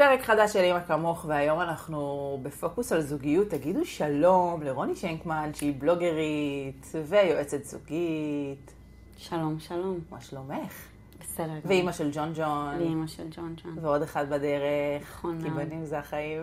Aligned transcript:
פרק 0.00 0.22
חדש 0.22 0.52
של 0.52 0.58
אימא 0.58 0.80
כמוך, 0.80 1.24
והיום 1.28 1.60
אנחנו 1.60 2.38
בפוקוס 2.42 2.92
על 2.92 3.00
זוגיות. 3.00 3.48
תגידו 3.48 3.84
שלום 3.84 4.62
לרוני 4.62 4.96
שנקמן, 4.96 5.50
שהיא 5.54 5.74
בלוגרית 5.78 6.92
ויועצת 7.08 7.64
זוגית. 7.64 8.72
שלום, 9.18 9.58
שלום. 9.58 9.98
מה 10.10 10.20
שלומך? 10.20 10.72
בסדר 11.20 11.46
גמור. 11.46 11.60
ואימא 11.64 11.92
של 11.92 12.10
ג'ון 12.12 12.32
ג'ון. 12.34 12.76
ואימא 12.78 13.06
של 13.06 13.26
ג'ון 13.30 13.54
ג'ון. 13.64 13.78
ועוד 13.80 14.02
אחד 14.02 14.30
בדרך. 14.30 15.02
נכון 15.02 15.42
כי 15.42 15.48
מאוד. 15.48 15.62
בנים 15.62 15.84
זה 15.84 15.98
החיים. 15.98 16.42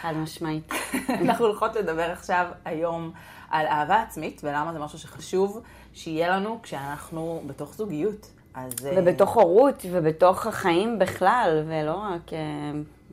חד 0.00 0.12
משמעית. 0.16 0.72
אנחנו 1.24 1.46
הולכות 1.46 1.76
לדבר 1.76 2.10
עכשיו, 2.10 2.46
היום, 2.64 3.12
על 3.50 3.66
אהבה 3.66 4.02
עצמית, 4.02 4.40
ולמה 4.44 4.72
זה 4.72 4.78
משהו 4.78 4.98
שחשוב 4.98 5.62
שיהיה 5.92 6.36
לנו 6.36 6.58
כשאנחנו 6.62 7.42
בתוך 7.46 7.74
זוגיות. 7.74 8.30
אז... 8.66 8.86
אה, 8.86 8.92
ובתוך 8.96 9.36
הורות, 9.36 9.86
ובתוך 9.90 10.46
החיים 10.46 10.98
בכלל, 10.98 11.64
ולא 11.68 11.94
רק 11.94 12.32
אה, 12.32 12.38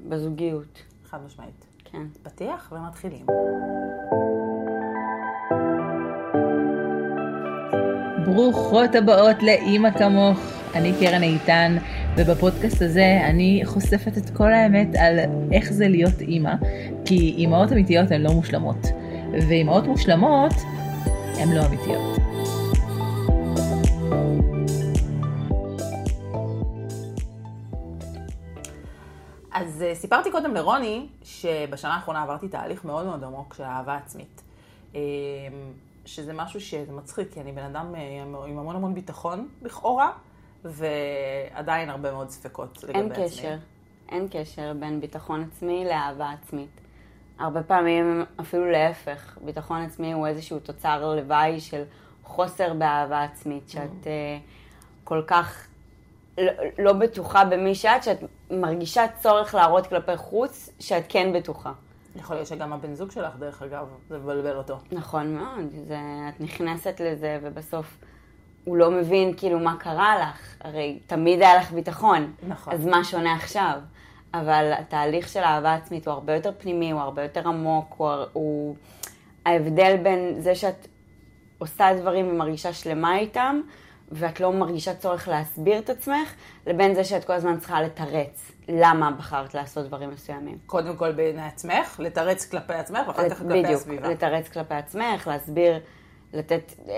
בזוגיות. 0.07 0.83
חד 1.09 1.17
משמעית. 1.25 1.65
כן. 1.91 2.03
פתיח 2.23 2.73
ומתחילים. 2.75 3.25
ברוכות 8.25 8.95
הבאות 8.95 9.43
לאימא 9.43 9.91
כמוך, 9.91 10.39
אני 10.75 10.93
קרן 10.99 11.23
איתן, 11.23 11.77
ובפודקאסט 12.17 12.81
הזה 12.81 13.19
אני 13.23 13.61
חושפת 13.65 14.17
את 14.17 14.29
כל 14.29 14.53
האמת 14.53 14.87
על 14.99 15.19
איך 15.51 15.73
זה 15.73 15.87
להיות 15.87 16.21
אימא, 16.21 16.53
כי 17.05 17.33
אימהות 17.37 17.71
אמיתיות 17.71 18.11
הן 18.11 18.21
לא 18.21 18.31
מושלמות, 18.31 18.87
ואימהות 19.47 19.87
מושלמות 19.87 20.53
הן 21.37 21.51
לא 21.51 21.65
אמיתיות. 21.65 22.26
אז 29.61 29.81
אה, 29.81 29.95
סיפרתי 29.95 30.31
קודם 30.31 30.53
לרוני 30.53 31.07
שבשנה 31.23 31.95
האחרונה 31.95 32.23
עברתי 32.23 32.47
תהליך 32.47 32.85
מאוד 32.85 33.05
מאוד 33.05 33.23
עמוק 33.23 33.53
של 33.53 33.63
אהבה 33.63 33.97
עצמית. 33.97 34.41
אה, 34.95 34.99
שזה 36.05 36.33
משהו 36.33 36.61
שזה 36.61 36.91
מצחיק, 36.91 37.33
כי 37.33 37.41
אני 37.41 37.51
בן 37.51 37.63
אדם 37.63 37.95
אה, 37.95 38.23
עם 38.47 38.57
המון 38.59 38.75
המון 38.75 38.93
ביטחון, 38.93 39.47
לכאורה, 39.61 40.11
ועדיין 40.63 41.89
הרבה 41.89 42.11
מאוד 42.11 42.29
ספקות 42.29 42.83
לגבי 42.83 42.99
אין 42.99 43.11
עצמי. 43.11 43.25
קשר. 43.25 43.55
אין 44.09 44.27
קשר 44.31 44.73
בין 44.79 45.01
ביטחון 45.01 45.47
עצמי 45.51 45.85
לאהבה 45.85 46.31
עצמית. 46.31 46.81
הרבה 47.39 47.63
פעמים 47.63 48.25
אפילו 48.41 48.71
להפך, 48.71 49.37
ביטחון 49.45 49.81
עצמי 49.81 50.13
הוא 50.13 50.27
איזשהו 50.27 50.59
תוצר 50.59 51.15
לוואי 51.15 51.59
של 51.59 51.83
חוסר 52.23 52.73
באהבה 52.73 53.23
עצמית, 53.23 53.69
שאת 53.69 54.07
אה, 54.07 54.37
כל 55.03 55.21
כך 55.27 55.67
לא, 56.37 56.51
לא 56.79 56.93
בטוחה 56.93 57.45
במי 57.45 57.75
שאת, 57.75 58.03
שאת 58.03 58.17
מרגישה 58.51 59.05
צורך 59.19 59.55
להראות 59.55 59.87
כלפי 59.87 60.17
חוץ 60.17 60.69
שאת 60.79 61.03
כן 61.09 61.33
בטוחה. 61.33 61.71
יכול 62.15 62.35
להיות 62.35 62.47
שגם 62.47 62.73
הבן 62.73 62.93
זוג 62.93 63.11
שלך, 63.11 63.35
דרך 63.39 63.61
אגב, 63.61 63.87
זה 64.09 64.17
מבלבל 64.17 64.55
אותו. 64.55 64.77
נכון 64.91 65.35
מאוד, 65.35 65.65
זה, 65.87 65.97
את 66.29 66.41
נכנסת 66.41 67.01
לזה 67.05 67.39
ובסוף 67.41 67.97
הוא 68.63 68.77
לא 68.77 68.91
מבין 68.91 69.33
כאילו 69.37 69.59
מה 69.59 69.75
קרה 69.79 70.17
לך, 70.21 70.55
הרי 70.61 70.99
תמיד 71.07 71.41
היה 71.41 71.55
לך 71.55 71.71
ביטחון, 71.71 72.33
נכון. 72.47 72.73
אז 72.73 72.85
מה 72.85 73.03
שונה 73.03 73.35
עכשיו? 73.35 73.79
אבל 74.33 74.71
התהליך 74.79 75.29
של 75.29 75.39
אהבה 75.39 75.73
עצמית 75.73 76.07
הוא 76.07 76.13
הרבה 76.13 76.35
יותר 76.35 76.51
פנימי, 76.57 76.91
הוא 76.91 77.01
הרבה 77.01 77.23
יותר 77.23 77.47
עמוק, 77.47 77.95
הוא, 77.97 78.09
הוא 78.33 78.75
ההבדל 79.45 79.97
בין 80.03 80.35
זה 80.39 80.55
שאת 80.55 80.87
עושה 81.57 81.93
דברים 81.99 82.27
ומרגישה 82.29 82.73
שלמה 82.73 83.17
איתם, 83.17 83.61
ואת 84.11 84.39
לא 84.39 84.53
מרגישה 84.53 84.95
צורך 84.95 85.27
להסביר 85.27 85.79
את 85.79 85.89
עצמך, 85.89 86.33
לבין 86.67 86.95
זה 86.95 87.03
שאת 87.03 87.25
כל 87.25 87.33
הזמן 87.33 87.59
צריכה 87.59 87.81
לתרץ 87.81 88.51
למה 88.69 89.11
בחרת 89.11 89.53
לעשות 89.53 89.85
דברים 89.87 90.09
מסוימים. 90.09 90.57
קודם 90.65 90.95
כל 90.95 91.11
בעיני 91.11 91.41
עצמך, 91.41 91.99
לתרץ 91.99 92.45
כלפי 92.45 92.73
עצמך, 92.73 93.07
ואחר 93.07 93.29
כך 93.29 93.37
כלפי 93.37 93.63
בדיוק, 93.63 93.81
הסביבה. 93.81 94.09
לתרץ 94.09 94.49
כלפי 94.49 94.75
עצמך, 94.75 95.27
להסביר, 95.27 95.79
לתת 96.33 96.73
אה, 96.89 96.93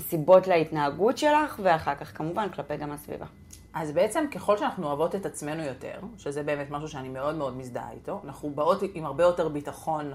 סיבות 0.00 0.46
להתנהגות 0.46 1.18
שלך, 1.18 1.60
ואחר 1.62 1.94
כך 1.94 2.16
כמובן 2.18 2.48
כלפי 2.48 2.76
גם 2.76 2.92
הסביבה. 2.92 3.26
אז 3.74 3.92
בעצם 3.92 4.24
ככל 4.30 4.58
שאנחנו 4.58 4.86
אוהבות 4.86 5.14
את 5.14 5.26
עצמנו 5.26 5.62
יותר, 5.62 5.98
שזה 6.18 6.42
באמת 6.42 6.70
משהו 6.70 6.88
שאני 6.88 7.08
מאוד 7.08 7.34
מאוד 7.34 7.56
מזדהה 7.56 7.92
איתו, 7.92 8.20
אנחנו 8.24 8.50
באות 8.50 8.82
עם 8.94 9.06
הרבה 9.06 9.24
יותר 9.24 9.48
ביטחון 9.48 10.12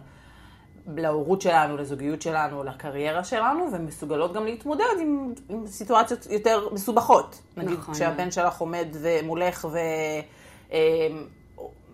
להורות 0.96 1.42
שלנו, 1.42 1.78
לזוגיות 1.78 2.22
שלנו, 2.22 2.64
לקריירה 2.64 3.24
שלנו, 3.24 3.68
ומסוגלות 3.74 4.34
גם 4.34 4.46
להתמודד 4.46 4.86
עם, 5.02 5.34
עם 5.50 5.68
סיטואציות 5.68 6.28
יותר 6.30 6.68
מסובכות. 6.72 7.42
נגיד 7.58 7.80
נכון. 7.80 7.94
כשהבן 7.94 8.32
שלך 8.32 8.58
עומד 8.58 8.88
מולך 9.24 9.68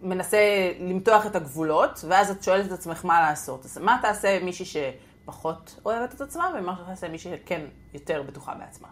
ומנסה 0.01 0.37
למתוח 0.79 1.25
את 1.25 1.35
הגבולות, 1.35 2.05
ואז 2.07 2.31
את 2.31 2.43
שואלת 2.43 2.65
את 2.65 2.71
עצמך 2.71 3.05
מה 3.05 3.21
לעשות. 3.21 3.65
אז 3.65 3.77
מה 3.77 3.99
תעשה 4.01 4.39
מישהי 4.43 4.65
שפחות 4.65 5.75
אוהבת 5.85 6.13
את 6.13 6.21
עצמה, 6.21 6.51
ומה 6.57 6.75
תעשה 6.87 7.09
מישהי 7.09 7.31
שכן 7.31 7.61
יותר 7.93 8.23
בטוחה 8.27 8.53
בעצמה. 8.53 8.87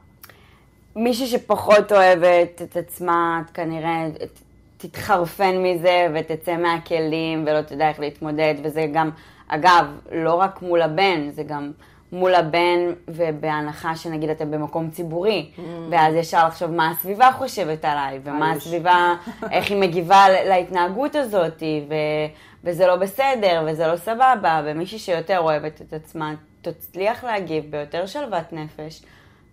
מישהי 0.96 1.28
שפחות 1.28 1.92
אוהבת 1.92 2.62
את 2.62 2.78
עצמה, 2.78 3.42
את 3.46 3.52
כנראה 3.52 4.08
תתחרפן 4.78 5.64
מזה 5.64 6.08
ותצא 6.16 6.58
מהכלים 6.58 7.44
ולא 7.48 7.62
תדע 7.62 7.90
איך 7.90 8.00
להתמודד, 8.00 8.56
וזה 8.64 8.88
גם, 8.94 9.10
אגב, 9.48 9.86
לא 10.12 10.34
רק 10.34 10.62
מול 10.62 10.82
הבן, 10.82 11.30
זה 11.30 11.44
גם 11.44 11.72
מול 12.12 12.36
הבן 12.36 12.80
ובהנחה 13.08 13.96
שנגיד 13.96 14.30
אתם 14.30 14.52
במקום 14.52 14.90
ציבורי, 14.90 15.52
ואז 15.90 16.16
ישר 16.16 16.48
לחשוב 16.48 16.72
מה 16.72 16.90
הסביבה 16.92 17.32
חושבת 17.32 17.86
עליי, 17.86 18.20
ומה. 18.24 18.52
הסביבה, 18.52 19.16
איך 19.52 19.72
היא 19.72 19.82
מגיבה 19.82 20.26
להתנהגות 20.46 21.16
הזאת, 21.16 21.64
ו- 21.90 21.96
וזה 22.64 22.88
לא 22.88 22.96
בסדר, 22.96 23.64
וזה 23.68 23.88
לא 23.88 23.96
סבבה, 23.98 24.62
ומישהי 24.66 25.00
שיותר 25.00 25.40
אוהבת 25.40 25.82
את 25.82 25.94
עצמה 25.94 26.34
תצליח 26.62 27.24
להגיב 27.24 27.72
ביותר 27.72 28.06
שלוות 28.06 28.54
נפש. 28.54 29.02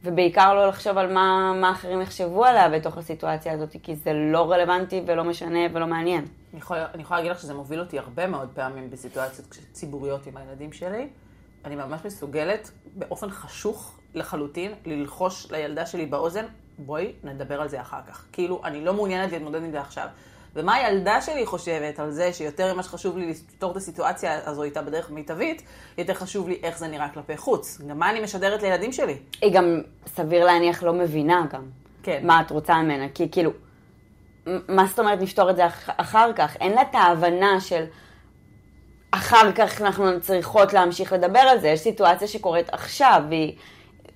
ובעיקר 0.05 0.55
לא 0.55 0.69
לחשוב 0.69 0.99
על 0.99 1.13
מה, 1.13 1.53
מה 1.61 1.73
אחרים 1.73 2.01
יחשבו 2.01 2.45
עליה 2.45 2.69
בתוך 2.69 2.99
הסיטואציה 2.99 3.53
הזאת, 3.53 3.77
כי 3.83 3.97
זה 3.97 4.13
לא 4.13 4.53
רלוונטי 4.53 5.03
ולא 5.07 5.25
משנה 5.25 5.59
ולא 5.73 5.87
מעניין. 5.87 6.25
אני 6.53 6.61
יכולה, 6.61 6.87
אני 6.95 7.03
יכולה 7.03 7.21
להגיד 7.21 7.33
לך 7.33 7.41
שזה 7.41 7.55
מוביל 7.55 7.81
אותי 7.81 7.99
הרבה 7.99 8.27
מאוד 8.27 8.49
פעמים 8.55 8.91
בסיטואציות 8.91 9.59
ציבוריות 9.73 10.27
עם 10.27 10.37
הילדים 10.37 10.73
שלי. 10.73 11.09
אני 11.65 11.77
ממש 11.77 12.01
מסוגלת 12.05 12.71
באופן 12.97 13.31
חשוך 13.31 13.99
לחלוטין 14.15 14.73
ללחוש 14.87 15.51
לילדה 15.51 15.87
שלי 15.87 16.07
באוזן, 16.07 16.45
בואי 16.79 17.13
נדבר 17.25 17.61
על 17.61 17.69
זה 17.69 17.81
אחר 17.81 18.01
כך. 18.09 18.25
כאילו, 18.33 18.61
אני 18.65 18.85
לא 18.85 18.95
מעוניינת 18.95 19.33
להתמודד 19.33 19.65
עם 19.65 19.71
זה 19.71 19.81
עכשיו. 19.81 20.07
ומה 20.57 20.75
הילדה 20.75 21.21
שלי 21.21 21.47
חושבת 21.47 21.99
על 21.99 22.11
זה 22.11 22.33
שיותר 22.33 22.75
ממה 22.75 22.83
שחשוב 22.83 23.19
לי 23.19 23.31
לפתור 23.31 23.73
את 23.73 23.77
הסיטואציה 23.77 24.39
הזו 24.51 24.63
איתה 24.63 24.83
בדרך 24.83 25.11
מיטבית, 25.11 25.63
יותר 25.99 26.15
חשוב 26.15 26.49
לי 26.49 26.59
איך 26.63 26.79
זה 26.79 26.89
נראה 26.89 27.09
כלפי 27.09 27.37
חוץ. 27.37 27.81
גם 27.89 27.99
מה 27.99 28.11
אני 28.11 28.21
משדרת 28.21 28.63
לילדים 28.63 28.93
שלי. 28.93 29.17
היא 29.43 29.53
גם, 29.55 29.81
סביר 30.07 30.45
להניח, 30.45 30.83
לא 30.83 30.93
מבינה 30.93 31.47
גם. 31.53 31.63
כן. 32.03 32.21
מה 32.27 32.41
את 32.41 32.51
רוצה 32.51 32.75
ממנה, 32.83 33.05
כי 33.15 33.31
כאילו, 33.31 33.51
מה 34.47 34.87
זאת 34.87 34.99
אומרת 34.99 35.21
נפתור 35.21 35.51
את 35.51 35.57
זה 35.57 35.67
אח- 35.67 35.89
אחר 35.97 36.33
כך? 36.33 36.57
אין 36.61 36.73
לה 36.73 36.83
את 36.83 36.95
ההבנה 36.95 37.61
של 37.61 37.85
אחר 39.11 39.53
כך 39.53 39.81
אנחנו 39.81 40.21
צריכות 40.21 40.73
להמשיך 40.73 41.13
לדבר 41.13 41.39
על 41.39 41.61
זה. 41.61 41.69
יש 41.69 41.81
סיטואציה 41.81 42.29
שקורית 42.29 42.67
עכשיו, 42.73 43.23
והיא 43.29 43.57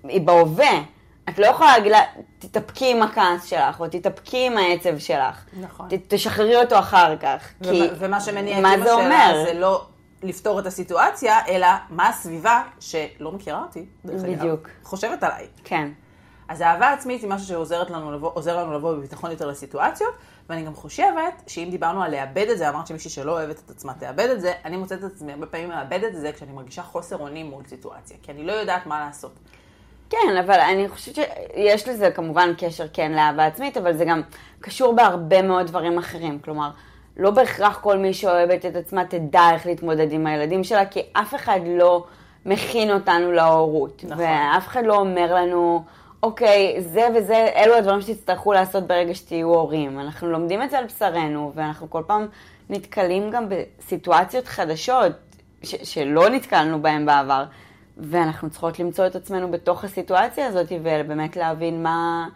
היא 0.04 0.20
בהווה. 0.20 0.82
את 1.28 1.38
לא 1.38 1.46
יכולה 1.46 1.76
להגיד 1.76 1.92
לה, 1.92 2.00
תתאפקי 2.38 2.90
עם 2.90 3.02
הכעס 3.02 3.44
שלך, 3.44 3.80
או 3.80 3.88
תתאפקי 3.88 4.46
עם 4.46 4.56
העצב 4.56 4.98
שלך. 4.98 5.44
נכון. 5.60 5.88
ת, 5.88 5.92
תשחררי 6.08 6.56
אותו 6.56 6.78
אחר 6.78 7.16
כך. 7.16 7.48
כי 7.62 7.68
ומה, 7.68 7.86
ומה 7.98 8.20
שמניע 8.20 8.58
את 8.58 8.62
מה 8.62 8.78
זה 8.84 8.92
אומר? 8.92 9.44
זה 9.46 9.54
לא 9.54 9.86
לפתור 10.22 10.60
את 10.60 10.66
הסיטואציה, 10.66 11.46
אלא 11.48 11.66
מה 11.90 12.08
הסביבה 12.08 12.62
שלא 12.80 13.32
מכירה 13.32 13.62
אותי, 13.62 13.84
דרך 14.04 14.24
אגב, 14.24 14.38
בדיוק. 14.38 14.68
חושבת 14.82 15.22
עליי. 15.22 15.46
כן. 15.64 15.88
אז 16.48 16.62
אהבה 16.62 16.92
עצמית 16.92 17.22
היא 17.22 17.30
משהו 17.30 17.48
שעוזרת 17.48 17.90
לנו 17.90 18.12
לבוא, 18.12 18.42
לנו 18.46 18.72
לבוא 18.72 18.92
בביטחון 18.92 19.30
יותר 19.30 19.48
לסיטואציות, 19.48 20.14
ואני 20.48 20.62
גם 20.62 20.74
חושבת 20.74 21.42
שאם 21.46 21.68
דיברנו 21.70 22.02
על 22.02 22.10
לאבד 22.10 22.46
את 22.52 22.58
זה, 22.58 22.68
אמרת 22.68 22.86
שמישהי 22.86 23.10
שלא 23.10 23.32
אוהבת 23.32 23.62
את 23.64 23.70
עצמה 23.70 23.94
תאבד 23.94 24.28
את 24.32 24.40
זה, 24.40 24.52
אני 24.64 24.76
מוצאת 24.76 25.04
את 25.04 25.12
עצמי 25.12 25.32
הרבה 25.32 25.46
פעמים 25.46 25.68
מאבדת 25.68 26.14
את 26.14 26.20
זה 26.20 26.32
כשאני 26.32 26.52
מרגישה 26.52 26.82
חוסר 26.82 27.16
אונים 27.16 27.46
מול 27.46 27.62
סיטואציה, 27.66 28.16
כי 28.22 28.32
אני 28.32 28.46
לא 28.46 28.52
יודעת 28.52 28.86
מה 28.86 29.00
לעשות. 29.00 29.32
כן, 30.10 30.36
אבל 30.44 30.60
אני 30.60 30.88
חושבת 30.88 31.14
שיש 31.14 31.88
לזה 31.88 32.10
כמובן 32.10 32.52
קשר 32.58 32.84
כן 32.92 33.12
לאהבה 33.12 33.46
עצמית, 33.46 33.76
אבל 33.76 33.92
זה 33.92 34.04
גם 34.04 34.20
קשור 34.60 34.92
בהרבה 34.94 35.42
מאוד 35.42 35.66
דברים 35.66 35.98
אחרים. 35.98 36.38
כלומר, 36.38 36.70
לא 37.16 37.30
בהכרח 37.30 37.78
כל 37.82 37.96
מי 37.96 38.14
שאוהבת 38.14 38.66
את 38.66 38.76
עצמה 38.76 39.04
תדע 39.04 39.50
איך 39.52 39.66
להתמודד 39.66 40.12
עם 40.12 40.26
הילדים 40.26 40.64
שלה, 40.64 40.86
כי 40.86 41.02
אף 41.12 41.34
אחד 41.34 41.60
לא 41.66 42.04
מכין 42.46 42.90
אותנו 42.90 43.32
להורות. 43.32 44.04
נכון. 44.04 44.24
ואף 44.24 44.66
אחד 44.66 44.84
לא 44.84 44.96
אומר 44.96 45.34
לנו, 45.34 45.82
אוקיי, 46.22 46.76
זה 46.80 47.08
וזה, 47.14 47.48
אלו 47.56 47.74
הדברים 47.74 48.00
שתצטרכו 48.00 48.52
לעשות 48.52 48.86
ברגע 48.86 49.14
שתהיו 49.14 49.48
הורים. 49.48 50.00
אנחנו 50.00 50.30
לומדים 50.30 50.62
את 50.62 50.70
זה 50.70 50.78
על 50.78 50.84
בשרנו, 50.84 51.52
ואנחנו 51.54 51.90
כל 51.90 52.02
פעם 52.06 52.26
נתקלים 52.70 53.30
גם 53.30 53.46
בסיטואציות 53.48 54.46
חדשות 54.46 55.12
ש- 55.62 55.94
שלא 55.94 56.28
נתקלנו 56.28 56.82
בהן 56.82 57.06
בעבר. 57.06 57.44
ואנחנו 57.96 58.50
צריכות 58.50 58.78
למצוא 58.78 59.06
את 59.06 59.16
עצמנו 59.16 59.50
בתוך 59.50 59.84
הסיטואציה 59.84 60.46
הזאת, 60.46 60.66
ובאמת 60.82 61.36
להבין 61.36 61.82
מה... 61.82 62.28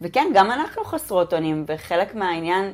וכן, 0.00 0.26
גם 0.34 0.50
אנחנו 0.50 0.84
חסרות 0.84 1.34
אונים, 1.34 1.64
וחלק 1.68 2.14
מהעניין 2.14 2.72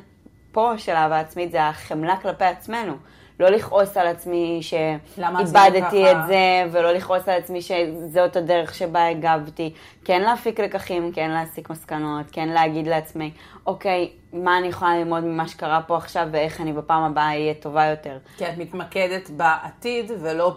פה 0.51 0.71
של 0.77 0.91
אהבה 0.91 1.19
עצמית 1.19 1.51
זה 1.51 1.63
החמלה 1.63 2.17
כלפי 2.17 2.45
עצמנו. 2.45 2.93
לא 3.39 3.49
לכעוס 3.49 3.97
על 3.97 4.07
עצמי 4.07 4.59
שאיבדתי? 4.61 6.11
את 6.11 6.17
זה, 6.27 6.63
ולא 6.71 6.91
לכעוס 6.91 7.29
על 7.29 7.37
עצמי 7.37 7.61
שזאת 7.61 8.35
הדרך 8.35 8.75
שבה 8.75 9.07
הגבתי. 9.07 9.73
כן 10.05 10.21
להפיק 10.21 10.59
לקחים, 10.59 11.11
כן 11.11 11.31
להסיק 11.31 11.69
מסקנות, 11.69 12.25
כן 12.31 12.49
להגיד 12.49 12.87
לעצמי, 12.87 13.31
אוקיי, 13.67 14.11
מה 14.33 14.57
אני 14.57 14.67
יכולה 14.67 14.97
ללמוד 14.97 15.23
ממה 15.23 15.47
שקרה 15.47 15.81
פה 15.87 15.97
עכשיו, 15.97 16.27
ואיך 16.31 16.61
אני 16.61 16.73
בפעם 16.73 17.03
הבאה 17.03 17.27
אהיה 17.27 17.53
טובה 17.53 17.85
יותר. 17.85 18.17
כי 18.37 18.45
את 18.45 18.57
מתמקדת 18.57 19.29
בעתיד 19.29 20.11
ולא 20.21 20.55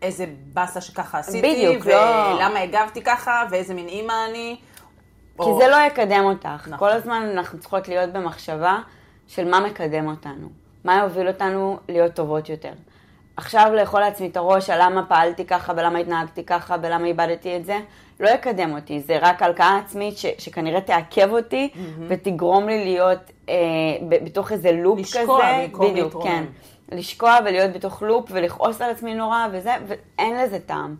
באיזה 0.00 0.24
באסה 0.52 0.80
שככה 0.80 1.18
עשיתי, 1.18 1.54
בדיוק, 1.54 1.86
לא- 1.86 2.34
ולמה 2.36 2.60
הגבתי 2.60 3.02
ככה, 3.02 3.44
ואיזה 3.50 3.74
מין 3.74 3.88
אימא 3.88 4.12
אני. 4.30 4.56
כי 5.36 5.42
או- 5.42 5.58
זה 5.58 5.68
לא 5.68 5.76
יקדם 5.86 6.24
אותך. 6.24 6.48
נכון. 6.66 6.78
כל 6.78 6.90
הזמן 6.90 7.28
אנחנו 7.32 7.58
צריכות 7.58 7.88
להיות 7.88 8.10
במחשבה 8.12 8.78
של 9.28 9.48
מה 9.50 9.60
מקדם 9.60 10.06
אותנו, 10.06 10.48
מה 10.84 10.98
יוביל 11.02 11.28
אותנו 11.28 11.78
להיות 11.88 12.14
טובות 12.14 12.48
יותר. 12.48 12.72
עכשיו 13.36 13.70
לאכול 13.74 14.00
לעצמי 14.00 14.26
את 14.28 14.36
הראש 14.36 14.70
על 14.70 14.78
למה 14.82 15.06
פעלתי 15.06 15.44
ככה 15.44 15.72
ולמה 15.76 15.98
התנהגתי 15.98 16.44
ככה 16.44 16.76
ולמה 16.82 17.06
איבדתי 17.06 17.56
את 17.56 17.64
זה, 17.64 17.78
לא 18.20 18.28
יקדם 18.28 18.74
אותי. 18.74 19.00
זה 19.00 19.18
רק 19.22 19.42
הלקאה 19.42 19.78
עצמית 19.84 20.18
ש, 20.18 20.26
שכנראה 20.38 20.80
תעכב 20.80 21.30
אותי 21.32 21.70
ותגרום 22.08 22.66
לי 22.68 22.84
להיות 22.84 23.18
אה, 23.48 23.54
בתוך 24.24 24.52
איזה 24.52 24.72
לופ 24.72 24.98
לשקוע 24.98 25.22
כזה. 25.42 25.66
במקום 25.66 25.90
בדיוק, 25.90 26.04
להתרומם. 26.06 26.26
כן. 26.26 26.44
לשקוע 26.94 27.38
ולהיות 27.44 27.72
בתוך 27.72 28.02
לופ 28.02 28.28
ולכעוס 28.30 28.80
על 28.80 28.90
עצמי 28.90 29.14
נורא 29.14 29.46
וזה, 29.52 29.74
ואין 29.86 30.36
לזה 30.36 30.58
טעם. 30.58 30.96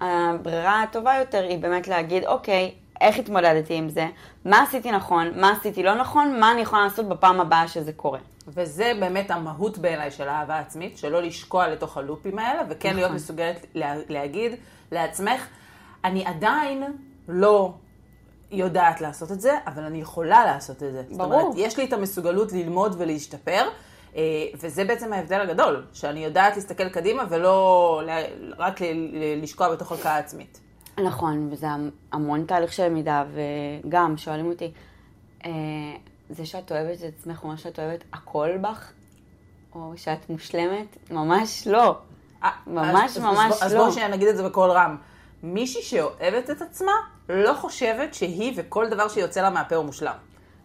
הברירה 0.00 0.82
הטובה 0.82 1.14
יותר 1.18 1.42
היא 1.42 1.58
באמת 1.58 1.88
להגיד, 1.88 2.24
אוקיי, 2.24 2.74
איך 3.00 3.18
התמודדתי 3.18 3.74
עם 3.74 3.88
זה? 3.88 4.06
מה 4.44 4.62
עשיתי 4.62 4.92
נכון? 4.92 5.30
מה 5.40 5.52
עשיתי 5.52 5.82
לא 5.82 5.94
נכון? 5.94 6.40
מה 6.40 6.52
אני 6.52 6.60
יכולה 6.60 6.84
לעשות 6.84 7.08
בפעם 7.08 7.40
הבאה 7.40 7.68
שזה 7.68 7.92
קורה? 7.92 8.18
וזה 8.48 8.92
באמת 9.00 9.30
המהות 9.30 9.78
בעיניי 9.78 10.10
של 10.10 10.28
אהבה 10.28 10.58
עצמית, 10.58 10.98
שלא 10.98 11.22
לשקוע 11.22 11.68
לתוך 11.68 11.96
הלופים 11.96 12.38
האלה, 12.38 12.62
וכן 12.68 12.88
נכון. 12.88 13.00
להיות 13.00 13.12
מסוגלת 13.12 13.66
לה, 13.74 13.94
להגיד 14.08 14.52
לעצמך, 14.92 15.46
אני 16.04 16.26
עדיין 16.26 16.82
לא 17.28 17.72
יודעת 18.50 19.00
לעשות 19.00 19.32
את 19.32 19.40
זה, 19.40 19.52
אבל 19.66 19.82
אני 19.82 20.00
יכולה 20.00 20.44
לעשות 20.44 20.82
את 20.82 20.92
זה. 20.92 21.02
זאת 21.08 21.18
ברור. 21.18 21.40
אומרת, 21.40 21.54
יש 21.56 21.76
לי 21.78 21.84
את 21.84 21.92
המסוגלות 21.92 22.52
ללמוד 22.52 22.94
ולהשתפר, 22.98 23.68
וזה 24.54 24.84
בעצם 24.84 25.12
ההבדל 25.12 25.40
הגדול, 25.40 25.84
שאני 25.92 26.24
יודעת 26.24 26.56
להסתכל 26.56 26.88
קדימה 26.88 27.22
ולא 27.30 28.02
רק 28.58 28.80
לשקוע 29.42 29.72
בתוך 29.72 29.92
הלקאה 29.92 30.18
עצמית. 30.18 30.60
נכון, 31.04 31.48
וזה 31.52 31.66
המון 32.12 32.44
תהליך 32.44 32.72
של 32.72 32.84
למידה, 32.84 33.24
וגם 33.34 34.16
שואלים 34.16 34.46
אותי, 34.50 34.72
אה, 35.44 35.50
זה 36.30 36.46
שאת 36.46 36.72
אוהבת 36.72 36.98
את 36.98 37.12
עצמך 37.18 37.42
אומר 37.44 37.56
שאת 37.56 37.78
אוהבת 37.78 38.04
הכל 38.12 38.50
בך? 38.60 38.92
או 39.74 39.92
שאת 39.96 40.30
מושלמת? 40.30 41.10
ממש 41.10 41.66
לא. 41.66 41.96
אה, 42.44 42.50
ממש 42.66 43.16
אז, 43.16 43.18
ממש 43.18 43.52
אז, 43.52 43.62
אז 43.62 43.74
לא. 43.74 43.80
בואו 43.80 43.92
שניה 43.92 44.08
נגיד 44.08 44.28
את 44.28 44.36
זה 44.36 44.42
בקול 44.42 44.70
רם. 44.70 44.96
מישהי 45.42 45.82
שאוהבת 45.82 46.50
את 46.50 46.62
עצמה, 46.62 46.92
לא 47.28 47.54
חושבת 47.54 48.14
שהיא 48.14 48.52
וכל 48.56 48.88
דבר 48.88 49.08
שיוצא 49.08 49.42
לה 49.42 49.50
מהפה 49.50 49.76
הוא 49.76 49.84
מושלם. 49.84 50.14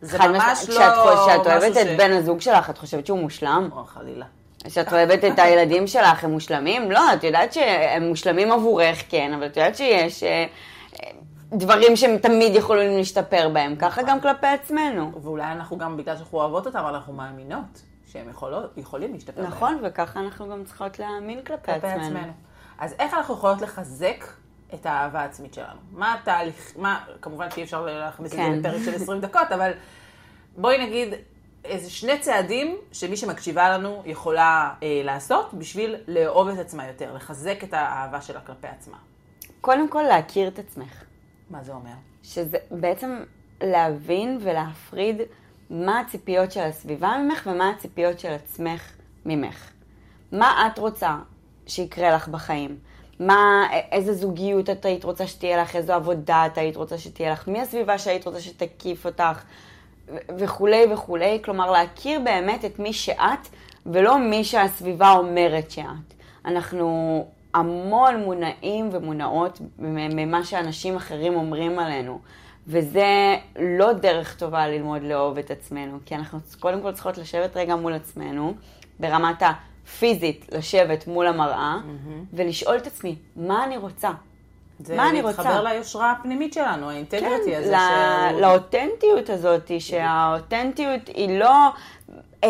זה 0.01 0.17
ממש. 0.17 0.69
לא 0.69 0.75
כשאת 0.75 1.47
אוהבת. 1.47 1.77
את 1.77 1.97
בן 1.97 2.11
הזוג 2.11 2.41
שלך, 2.41 2.69
את 2.69 2.77
חושבת 2.77 3.05
שהוא 3.05 3.19
מושלם? 3.19 3.69
או, 3.71 3.83
חלילה. 3.83 4.25
כשאת 4.63 4.93
אוהבת 4.93 5.23
את 5.23 5.39
הילדים 5.39 5.87
שלך, 5.87 6.23
הם 6.23 6.31
מושלמים? 6.31 6.91
לא, 6.91 7.13
את 7.13 7.23
יודעת 7.23 7.53
שהם 7.53 8.07
מושלמים 8.07 8.51
עבורך, 8.51 9.03
כן, 9.09 9.33
אבל 9.33 9.45
את 9.45 9.57
יודעת 9.57 9.75
שיש 9.75 10.23
אה, 10.23 10.45
אה, 10.93 11.09
דברים 11.51 11.95
שהם 11.95 12.17
תמיד 12.17 12.55
יכולים 12.55 12.97
להשתפר 12.97 13.49
בהם. 13.49 13.75
ככה 13.75 14.03
גם 14.03 14.19
כלפי 14.19 14.47
עצמנו. 14.47 15.11
ואולי 15.23 15.51
אנחנו 15.51 15.77
גם, 15.77 15.97
בגלל 15.97 16.17
שאנחנו 16.17 16.37
אוהבות 16.37 16.65
אותם, 16.65 16.85
אנחנו 16.89 17.13
מאמינות 17.13 17.81
שהם 18.11 18.29
יכולות, 18.29 18.77
יכולים 18.77 19.13
להשתפר. 19.13 19.41
בהם. 19.41 19.51
נכון, 19.51 19.79
וככה 19.83 20.19
אנחנו 20.19 20.49
גם 20.49 20.63
צריכות 20.63 20.99
להאמין 20.99 21.41
כלפי 21.41 21.71
כלפי 21.71 21.87
עצמנו. 21.87 22.05
עצמנו. 22.05 22.31
אז 22.79 22.95
איך 22.99 23.13
אנחנו 23.13 23.33
יכולות 23.33 23.61
לחזק 23.61 24.25
את 24.73 24.85
האהבה 24.85 25.19
העצמית 25.19 25.53
שלנו? 25.53 25.79
מה 25.91 26.13
התהליך, 26.13 26.73
מה, 26.77 27.05
כמובן 27.21 27.51
שאי 27.51 27.63
אפשר 27.63 27.85
להכניס 27.85 28.31
את 28.33 28.37
כן. 28.37 28.61
זה 28.61 28.69
לפרק 28.69 28.83
של 28.85 28.95
20 28.95 29.21
דקות, 29.21 29.51
אבל 29.51 29.71
בואי 30.57 30.85
נגיד 30.85 31.13
איזה 31.65 31.89
שני 31.89 32.19
צעדים 32.19 32.77
שמי 32.91 33.17
שמקשיבה 33.17 33.69
לנו 33.69 34.03
יכולה 34.05 34.73
אה, 34.83 35.01
לעשות 35.03 35.53
בשביל 35.53 35.95
לאהוב 36.07 36.47
את 36.47 36.59
עצמה 36.59 36.87
יותר, 36.87 37.13
לחזק 37.13 37.63
את 37.63 37.73
האהבה 37.73 38.21
שלה 38.21 38.39
כלפי 38.41 38.67
עצמה. 38.67 38.97
קודם 39.61 39.89
כל, 39.89 40.01
להכיר 40.01 40.47
את 40.47 40.59
עצמך. 40.59 41.03
מה 41.49 41.63
זה 41.63 41.73
אומר? 41.73 41.93
שזה 42.23 42.57
בעצם 42.71 43.23
להבין 43.61 44.37
ולהפריד 44.41 45.21
מה 45.69 45.99
הציפיות 45.99 46.51
של 46.51 46.61
הסביבה 46.61 47.17
ממך 47.17 47.47
ומה 47.51 47.69
הציפיות 47.69 48.19
של 48.19 48.31
עצמך 48.31 48.91
ממך. 49.25 49.71
מה 50.31 50.67
את 50.67 50.79
רוצה 50.79 51.17
שיקרה 51.67 52.11
לך 52.11 52.27
בחיים? 52.27 52.77
מה, 53.19 53.67
איזה 53.91 54.13
זוגיות 54.13 54.69
את 54.69 54.85
היית 54.85 55.03
רוצה 55.03 55.27
שתהיה 55.27 55.61
לך, 55.61 55.75
איזו 55.75 55.93
עבודה 55.93 56.45
את 56.45 56.57
היית 56.57 56.75
רוצה 56.75 56.97
שתהיה 56.97 57.31
לך, 57.31 57.47
מי 57.47 57.61
הסביבה 57.61 57.97
שהיית 57.97 58.27
רוצה 58.27 58.39
שתקיף 58.39 59.05
אותך, 59.05 59.43
וכולי 60.37 60.85
וכולי. 60.93 61.39
כלומר, 61.43 61.71
להכיר 61.71 62.19
באמת 62.19 62.65
את 62.65 62.79
מי 62.79 62.93
שאת, 62.93 63.47
ולא 63.85 64.19
מי 64.19 64.43
שהסביבה 64.43 65.11
אומרת 65.11 65.71
שאת. 65.71 66.13
אנחנו 66.45 67.25
המון 67.53 68.23
מונעים 68.23 68.89
ומונעות 68.91 69.59
ממה 69.79 70.43
שאנשים 70.43 70.95
אחרים 70.95 71.35
אומרים 71.35 71.79
עלינו. 71.79 72.19
וזה 72.67 73.37
לא 73.59 73.93
דרך 73.93 74.35
טובה 74.35 74.67
ללמוד 74.67 75.03
לאהוב 75.03 75.37
את 75.37 75.51
עצמנו, 75.51 75.97
כי 76.05 76.15
אנחנו 76.15 76.39
קודם 76.59 76.81
כל 76.81 76.91
צריכות 76.91 77.17
לשבת 77.17 77.57
רגע 77.57 77.75
מול 77.75 77.93
עצמנו, 77.93 78.53
ברמת 78.99 79.43
הפיזית, 79.93 80.45
לשבת 80.51 81.07
מול 81.07 81.27
המראה, 81.27 81.75
ולשאול 82.33 82.77
את 82.77 82.87
עצמי, 82.87 83.15
מה 83.35 83.63
אני 83.63 83.77
רוצה? 83.77 84.09
זה 84.79 84.95
מה 84.95 85.09
אני 85.09 85.21
רוצה? 85.21 85.61
ליושרה 85.61 86.11
הפנימית 86.11 86.53
שלנו, 86.53 86.89
האינטגריטי 86.89 87.51
כן, 87.51 87.57
הזה. 87.57 87.71
ל- 87.71 87.77
שהוא- 88.29 88.41
לאותנטיות 88.41 89.29
הזאת, 89.29 89.71
שהאותנטיות 89.79 91.07
היא 91.07 91.39
לא 91.39 91.67
אה, 92.43 92.49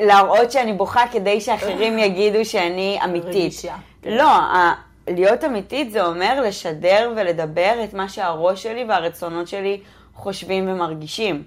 להראות 0.00 0.52
שאני 0.52 0.72
בוכה 0.72 1.02
כדי 1.12 1.40
שאחרים 1.40 1.98
יגידו 2.04 2.44
שאני 2.44 2.98
אמיתית. 3.04 3.28
רגישה. 3.34 3.74
לא, 4.06 4.28
ה- 4.30 4.74
להיות 5.08 5.44
אמיתית 5.44 5.90
זה 5.92 6.06
אומר 6.06 6.42
לשדר 6.42 7.12
ולדבר 7.16 7.74
את 7.84 7.94
מה 7.94 8.08
שהראש 8.08 8.62
שלי 8.62 8.84
והרצונות 8.84 9.48
שלי 9.48 9.80
חושבים 10.14 10.68
ומרגישים. 10.68 11.42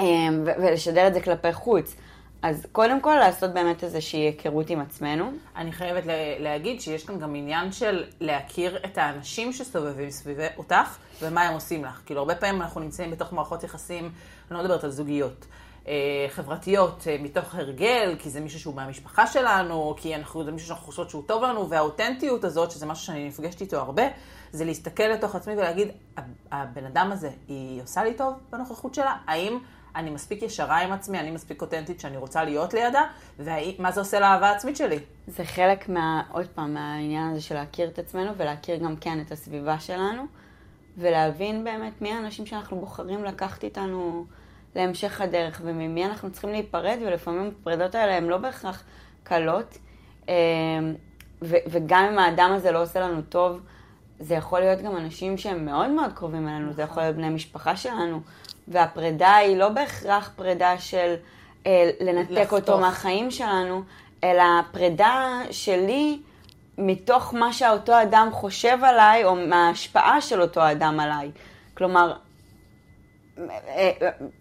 אה, 0.00 0.06
ולשדר 0.44 1.06
את 1.06 1.14
זה 1.14 1.20
כלפי 1.20 1.52
חוץ. 1.52 1.94
אז 2.44 2.66
קודם 2.72 3.00
כל 3.00 3.14
לעשות 3.14 3.50
באמת 3.52 3.84
איזושהי 3.84 4.20
היכרות 4.20 4.70
עם 4.70 4.80
עצמנו. 4.80 5.32
אני 5.56 5.72
חייבת 5.72 6.06
לה- 6.06 6.38
להגיד 6.38 6.80
שיש 6.80 7.04
כאן 7.04 7.18
גם 7.18 7.34
עניין 7.34 7.72
של 7.72 8.04
להכיר 8.20 8.78
את 8.84 8.98
האנשים 8.98 9.52
שסובבים 9.52 10.10
סביב 10.10 10.38
אותך 10.58 10.96
ומה 11.22 11.42
הם 11.42 11.54
עושים 11.54 11.84
לך. 11.84 12.00
כאילו, 12.06 12.20
הרבה 12.20 12.34
פעמים 12.34 12.62
אנחנו 12.62 12.80
נמצאים 12.80 13.10
בתוך 13.10 13.32
מערכות 13.32 13.64
יחסים, 13.64 14.04
אני 14.04 14.58
לא 14.58 14.64
מדברת 14.64 14.84
על 14.84 14.90
זוגיות, 14.90 15.46
אה, 15.88 15.92
חברתיות, 16.28 17.04
אה, 17.06 17.16
מתוך 17.20 17.54
הרגל, 17.54 18.16
כי 18.18 18.30
זה 18.30 18.40
מישהו 18.40 18.60
שהוא 18.60 18.74
מהמשפחה 18.74 19.26
שלנו, 19.26 19.94
כי 19.96 20.14
אנחנו, 20.14 20.44
זה 20.44 20.52
מישהו 20.52 20.68
שאנחנו 20.68 20.86
חושבות 20.86 21.10
שהוא 21.10 21.22
טוב 21.26 21.42
לנו, 21.42 21.70
והאותנטיות 21.70 22.44
הזאת, 22.44 22.70
שזה 22.70 22.86
משהו 22.86 23.06
שאני 23.06 23.28
נפגשת 23.28 23.60
איתו 23.60 23.76
הרבה, 23.76 24.02
זה 24.52 24.64
להסתכל 24.64 25.02
לתוך 25.02 25.34
עצמי 25.34 25.54
ולהגיד, 25.54 25.88
הבן 26.52 26.86
אדם 26.86 27.12
הזה, 27.12 27.30
היא 27.48 27.82
עושה 27.82 28.04
לי 28.04 28.14
טוב 28.14 28.34
בנוכחות 28.50 28.94
שלה? 28.94 29.16
האם 29.26 29.58
אני 29.96 30.10
מספיק 30.10 30.42
ישרה 30.42 30.80
עם 30.80 30.92
עצמי, 30.92 31.20
אני 31.20 31.30
מספיק 31.30 31.62
אותנטית 31.62 32.00
שאני 32.00 32.16
רוצה 32.16 32.44
להיות 32.44 32.74
לידה, 32.74 33.02
ומה 33.38 33.90
זה 33.90 34.00
עושה 34.00 34.20
לאהבה 34.20 34.48
העצמית 34.48 34.76
שלי? 34.76 34.98
זה 35.26 35.44
חלק 35.44 35.88
מה, 35.88 36.22
עוד 36.32 36.46
פעם, 36.54 36.74
מהעניין 36.74 37.30
הזה 37.30 37.40
של 37.40 37.54
להכיר 37.54 37.88
את 37.88 37.98
עצמנו 37.98 38.32
ולהכיר 38.36 38.76
גם 38.76 38.96
כן 38.96 39.20
את 39.20 39.32
הסביבה 39.32 39.78
שלנו, 39.78 40.22
ולהבין 40.98 41.64
באמת 41.64 42.02
מי 42.02 42.12
האנשים 42.12 42.46
שאנחנו 42.46 42.80
בוחרים 42.80 43.24
לקחת 43.24 43.64
איתנו 43.64 44.24
להמשך 44.74 45.20
הדרך, 45.20 45.60
וממי 45.64 46.04
אנחנו 46.04 46.32
צריכים 46.32 46.50
להיפרד, 46.50 46.98
ולפעמים 47.06 47.50
הפרידות 47.60 47.94
האלה 47.94 48.16
הן 48.16 48.24
לא 48.24 48.36
בהכרח 48.38 48.84
קלות, 49.22 49.78
אה, 50.28 50.34
ו- 51.42 51.64
וגם 51.66 52.08
אם 52.12 52.18
האדם 52.18 52.50
הזה 52.54 52.72
לא 52.72 52.82
עושה 52.82 53.00
לנו 53.00 53.22
טוב, 53.22 53.60
זה 54.20 54.34
יכול 54.34 54.60
להיות 54.60 54.80
גם 54.80 54.96
אנשים 54.96 55.38
שהם 55.38 55.64
מאוד 55.64 55.90
מאוד 55.90 56.12
קרובים 56.12 56.48
אלינו, 56.48 56.72
זה 56.72 56.82
יכול 56.82 57.02
להיות 57.02 57.16
בני 57.16 57.28
משפחה 57.28 57.76
שלנו, 57.76 58.20
והפרידה 58.68 59.34
היא 59.34 59.56
לא 59.56 59.68
בהכרח 59.68 60.30
פרידה 60.36 60.78
של 60.78 61.14
אה, 61.66 61.90
לנתק 62.00 62.30
לחתוך. 62.30 62.52
אותו 62.52 62.78
מהחיים 62.78 63.30
שלנו, 63.30 63.82
אלא 64.24 64.44
פרידה 64.72 65.42
שלי 65.50 66.20
מתוך 66.78 67.34
מה 67.34 67.52
שאותו 67.52 68.02
אדם 68.02 68.28
חושב 68.32 68.78
עליי, 68.82 69.24
או 69.24 69.36
מההשפעה 69.36 70.20
של 70.20 70.42
אותו 70.42 70.70
אדם 70.70 71.00
עליי. 71.00 71.30
כלומר, 71.74 72.16
אה, 73.38 73.90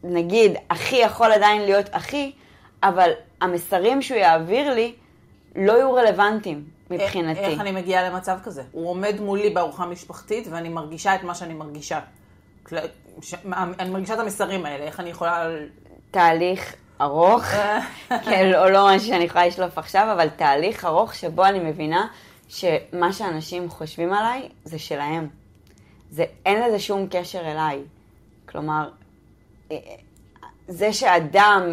נגיד, 0.04 0.52
אחי 0.68 0.96
יכול 0.96 1.32
עדיין 1.32 1.62
להיות 1.62 1.86
אחי, 1.92 2.32
אבל 2.84 3.10
המסרים 3.42 4.02
שהוא 4.02 4.18
יעביר 4.18 4.74
לי 4.74 4.94
לא 5.56 5.74
יהיו 5.74 5.94
רלוונטיים 5.94 6.64
מבחינתי. 6.90 7.40
איך 7.40 7.60
אני 7.60 7.72
מגיעה 7.72 8.10
למצב 8.10 8.38
כזה? 8.44 8.64
הוא 8.72 8.90
עומד 8.90 9.16
מולי 9.20 9.50
בארוחה 9.50 9.86
משפחתית 9.86 10.48
ואני 10.52 10.70
מרגישה 10.70 11.16
את 11.16 11.24
מה 11.24 11.36
שאני 11.36 11.54
מרגישה. 11.54 12.00
ש- 13.22 13.34
אני 13.80 13.90
מרגישה 13.90 14.14
את 14.14 14.20
המסרים 14.20 14.66
האלה, 14.66 14.84
איך 14.84 15.00
אני 15.00 15.10
יכולה... 15.10 15.50
תהליך 16.12 16.76
ארוך, 17.02 17.44
כן, 18.26 18.52
או 18.56 18.70
לא 18.70 18.88
משהו 18.88 19.08
שאני 19.08 19.24
יכולה 19.24 19.48
לשלוף 19.48 19.78
עכשיו, 19.78 20.08
אבל 20.14 20.30
תהליך 20.30 20.86
ארוך 20.86 21.16
שבו 21.16 21.46
אני 21.46 21.60
מבינה 21.60 22.08
שמה 22.50 23.14
שאנשים 23.14 23.70
חושבים 23.70 24.14
עליי 24.14 24.50
זה 24.64 24.80
שלהם. 24.80 25.28
זה, 26.12 26.26
אין 26.46 26.62
לזה 26.64 26.80
שום 26.80 27.08
קשר 27.12 27.52
אליי. 27.52 27.80
כלומר, 28.50 28.90
אה, 29.72 29.78
זה 30.68 30.94
שאדם, 30.94 31.64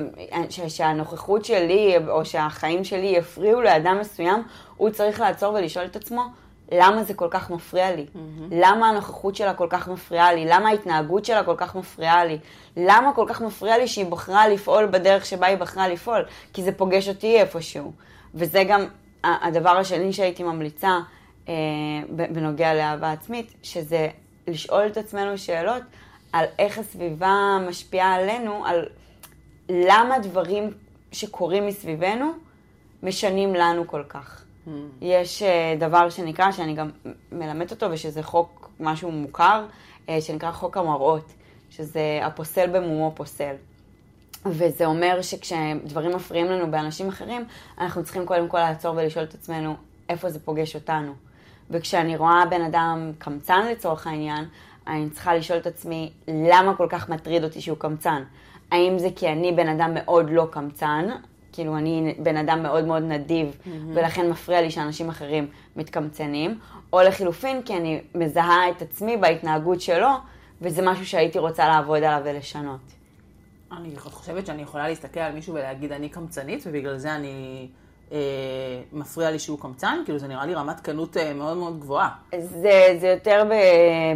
ש, 0.50 0.60
שהנוכחות 0.60 1.44
שלי 1.44 1.96
או 2.08 2.24
שהחיים 2.24 2.84
שלי 2.84 3.06
יפריעו 3.06 3.60
לאדם 3.60 3.98
מסוים, 4.00 4.42
הוא 4.76 4.90
צריך 4.90 5.20
לעצור 5.20 5.54
ולשאול 5.54 5.84
את 5.84 5.96
עצמו, 5.96 6.22
למה 6.70 7.04
זה 7.04 7.14
כל 7.14 7.28
כך 7.30 7.50
מפריע 7.50 7.96
לי? 7.96 8.06
Mm-hmm. 8.14 8.18
למה 8.50 8.88
הנוכחות 8.88 9.36
שלה 9.36 9.54
כל 9.54 9.66
כך 9.70 9.88
מפריעה 9.88 10.32
לי? 10.32 10.44
למה 10.48 10.68
ההתנהגות 10.68 11.24
שלה 11.24 11.44
כל 11.44 11.54
כך 11.56 11.76
מפריעה 11.76 12.24
לי? 12.24 12.38
למה 12.76 13.12
כל 13.14 13.24
כך 13.28 13.40
מפריע 13.40 13.78
לי 13.78 13.88
שהיא 13.88 14.06
בחרה 14.06 14.48
לפעול 14.48 14.86
בדרך 14.86 15.26
שבה 15.26 15.46
היא 15.46 15.56
בחרה 15.56 15.88
לפעול? 15.88 16.24
כי 16.52 16.62
זה 16.62 16.72
פוגש 16.72 17.08
אותי 17.08 17.40
איפשהו. 17.40 17.92
וזה 18.34 18.64
גם 18.68 18.84
הדבר 19.24 19.70
השני 19.70 20.12
שהייתי 20.12 20.42
ממליצה 20.42 20.98
אה, 21.48 21.54
בנוגע 22.08 22.74
לאהבה 22.74 23.12
עצמית, 23.12 23.54
שזה 23.62 24.08
לשאול 24.48 24.86
את 24.86 24.96
עצמנו 24.96 25.38
שאלות 25.38 25.82
על 26.32 26.44
איך 26.58 26.78
הסביבה 26.78 27.58
משפיעה 27.68 28.14
עלינו, 28.14 28.66
על 28.66 28.86
למה 29.68 30.18
דברים 30.18 30.70
שקורים 31.12 31.66
מסביבנו 31.66 32.32
משנים 33.02 33.54
לנו 33.54 33.86
כל 33.86 34.02
כך. 34.08 34.44
יש 35.00 35.42
uh, 35.42 35.80
דבר 35.80 36.10
שנקרא, 36.10 36.52
שאני 36.52 36.74
גם 36.74 36.90
מלמדת 37.32 37.70
אותו, 37.70 37.86
ושזה 37.90 38.22
חוק, 38.22 38.70
משהו 38.80 39.10
מוכר, 39.10 39.66
uh, 40.06 40.10
שנקרא 40.20 40.52
חוק 40.52 40.76
המראות, 40.76 41.32
שזה 41.70 42.20
הפוסל 42.22 42.70
במומו 42.70 43.12
פוסל. 43.14 43.54
וזה 44.46 44.86
אומר 44.86 45.22
שכשדברים 45.22 46.16
מפריעים 46.16 46.46
לנו 46.46 46.70
באנשים 46.70 47.08
אחרים, 47.08 47.44
אנחנו 47.78 48.04
צריכים 48.04 48.26
קודם 48.26 48.48
כל 48.48 48.58
לעצור 48.58 48.96
ולשאול 48.96 49.24
את 49.24 49.34
עצמנו 49.34 49.74
איפה 50.08 50.30
זה 50.30 50.40
פוגש 50.40 50.74
אותנו. 50.74 51.12
וכשאני 51.70 52.16
רואה 52.16 52.46
בן 52.50 52.62
אדם 52.62 53.12
קמצן 53.18 53.66
לצורך 53.66 54.06
העניין, 54.06 54.44
אני 54.86 55.10
צריכה 55.10 55.34
לשאול 55.34 55.58
את 55.58 55.66
עצמי, 55.66 56.12
למה 56.28 56.76
כל 56.76 56.86
כך 56.90 57.08
מטריד 57.08 57.44
אותי 57.44 57.60
שהוא 57.60 57.78
קמצן? 57.78 58.22
האם 58.70 58.98
זה 58.98 59.08
כי 59.16 59.28
אני 59.28 59.52
בן 59.52 59.68
אדם 59.68 59.90
מאוד 59.94 60.30
לא 60.30 60.48
קמצן, 60.50 61.08
כאילו 61.52 61.76
אני 61.76 62.14
בן 62.18 62.36
אדם 62.36 62.62
מאוד 62.62 62.84
מאוד 62.84 63.02
נדיב, 63.02 63.50
mm-hmm. 63.50 63.68
ולכן 63.94 64.30
מפריע 64.30 64.60
לי 64.60 64.70
שאנשים 64.70 65.08
אחרים 65.08 65.46
מתקמצנים, 65.76 66.58
או 66.92 67.02
לחילופין, 67.02 67.62
כי 67.62 67.76
אני 67.76 68.00
מזהה 68.14 68.70
את 68.70 68.82
עצמי 68.82 69.16
בהתנהגות 69.16 69.80
שלו, 69.80 70.08
וזה 70.62 70.82
משהו 70.82 71.06
שהייתי 71.06 71.38
רוצה 71.38 71.68
לעבוד 71.68 71.96
עליו 71.96 72.20
ולשנות. 72.24 72.80
אני 73.72 73.96
חושבת 73.98 74.46
שאני 74.46 74.62
יכולה 74.62 74.88
להסתכל 74.88 75.20
על 75.20 75.32
מישהו 75.32 75.54
ולהגיד, 75.54 75.92
אני 75.92 76.08
קמצנית, 76.08 76.62
ובגלל 76.66 76.98
זה 76.98 77.14
אני 77.14 77.68
מפריע 78.92 79.30
לי 79.30 79.38
שהוא 79.38 79.58
קמצן, 79.58 80.02
כאילו 80.04 80.18
זה 80.18 80.28
נראה 80.28 80.46
לי 80.46 80.54
רמת 80.54 80.80
קנות 80.80 81.16
אה, 81.16 81.34
מאוד 81.34 81.56
מאוד 81.56 81.80
גבוהה. 81.80 82.08
זה, 82.40 82.96
זה 83.00 83.08
יותר 83.08 83.44
ב, 83.50 83.54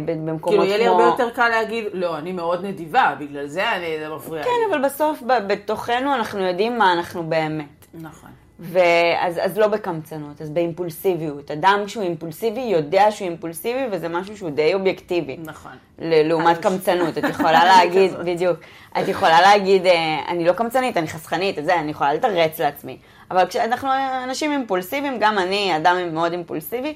ב, 0.05 0.11
במקומות 0.11 0.41
כמו... 0.41 0.51
כאילו 0.51 0.63
יהיה 0.63 0.77
לי 0.77 0.87
הרבה 0.87 1.03
יותר 1.03 1.29
קל 1.29 1.49
להגיד, 1.49 1.85
לא, 1.93 2.17
אני 2.17 2.31
מאוד 2.31 2.65
נדיבה, 2.65 3.15
בגלל 3.19 3.47
זה 3.47 3.71
אני, 3.71 3.99
זה 3.99 4.15
מפריע 4.15 4.43
כן, 4.43 4.49
לי. 4.49 4.55
כן, 4.67 4.75
אבל 4.75 4.85
בסוף 4.85 5.21
ב, 5.21 5.33
בתוכנו 5.47 6.15
אנחנו 6.15 6.41
יודעים 6.41 6.77
מה 6.77 6.93
אנחנו 6.93 7.23
באמת. 7.23 7.85
נכון. 7.93 8.29
ואז 8.59 9.39
אז 9.41 9.57
לא 9.57 9.67
בקמצנות, 9.67 10.41
אז 10.41 10.49
באימפולסיביות. 10.49 11.51
אדם 11.51 11.83
שהוא 11.87 12.03
אימפולסיבי 12.03 12.61
יודע 12.61 13.11
שהוא 13.11 13.29
אימפולסיבי, 13.29 13.85
וזה 13.91 14.09
משהו 14.09 14.37
שהוא 14.37 14.49
די 14.49 14.73
אובייקטיבי. 14.73 15.37
נכון. 15.43 15.71
לעומת 15.99 16.57
קמצנות. 16.57 17.17
את 17.17 17.23
יכולה 17.29 17.65
להגיד, 17.75 18.11
בדיוק, 18.13 18.59
את 18.99 19.07
יכולה 19.07 19.41
להגיד, 19.41 19.85
אה, 19.85 20.19
אני 20.27 20.45
לא 20.45 20.53
קמצנית, 20.53 20.97
אני 20.97 21.07
חסכנית, 21.07 21.59
את 21.59 21.65
זה, 21.65 21.79
אני 21.79 21.91
יכולה 21.91 22.13
לתרץ 22.13 22.59
לעצמי. 22.59 22.97
אבל 23.31 23.45
כשאנחנו 23.45 23.89
אנשים 24.23 24.51
אימפולסיביים, 24.51 25.17
גם 25.19 25.37
אני 25.37 25.77
אדם 25.77 26.13
מאוד 26.13 26.31
אימפולסיבי, 26.31 26.95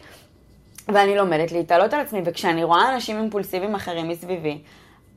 ואני 0.87 1.15
לומדת 1.15 1.51
להתעלות 1.51 1.93
על 1.93 1.99
עצמי, 1.99 2.21
וכשאני 2.25 2.63
רואה 2.63 2.95
אנשים 2.95 3.17
אימפולסיביים 3.17 3.75
אחרים 3.75 4.09
מסביבי, 4.09 4.61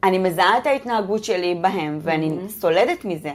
אני 0.05 0.19
מזהה 0.19 0.59
את 0.59 0.67
ההתנהגות 0.67 1.25
שלי 1.25 1.55
בהם, 1.55 1.99
ואני 2.03 2.31
mm-hmm. 2.31 2.51
סולדת 2.51 3.05
מזה. 3.05 3.33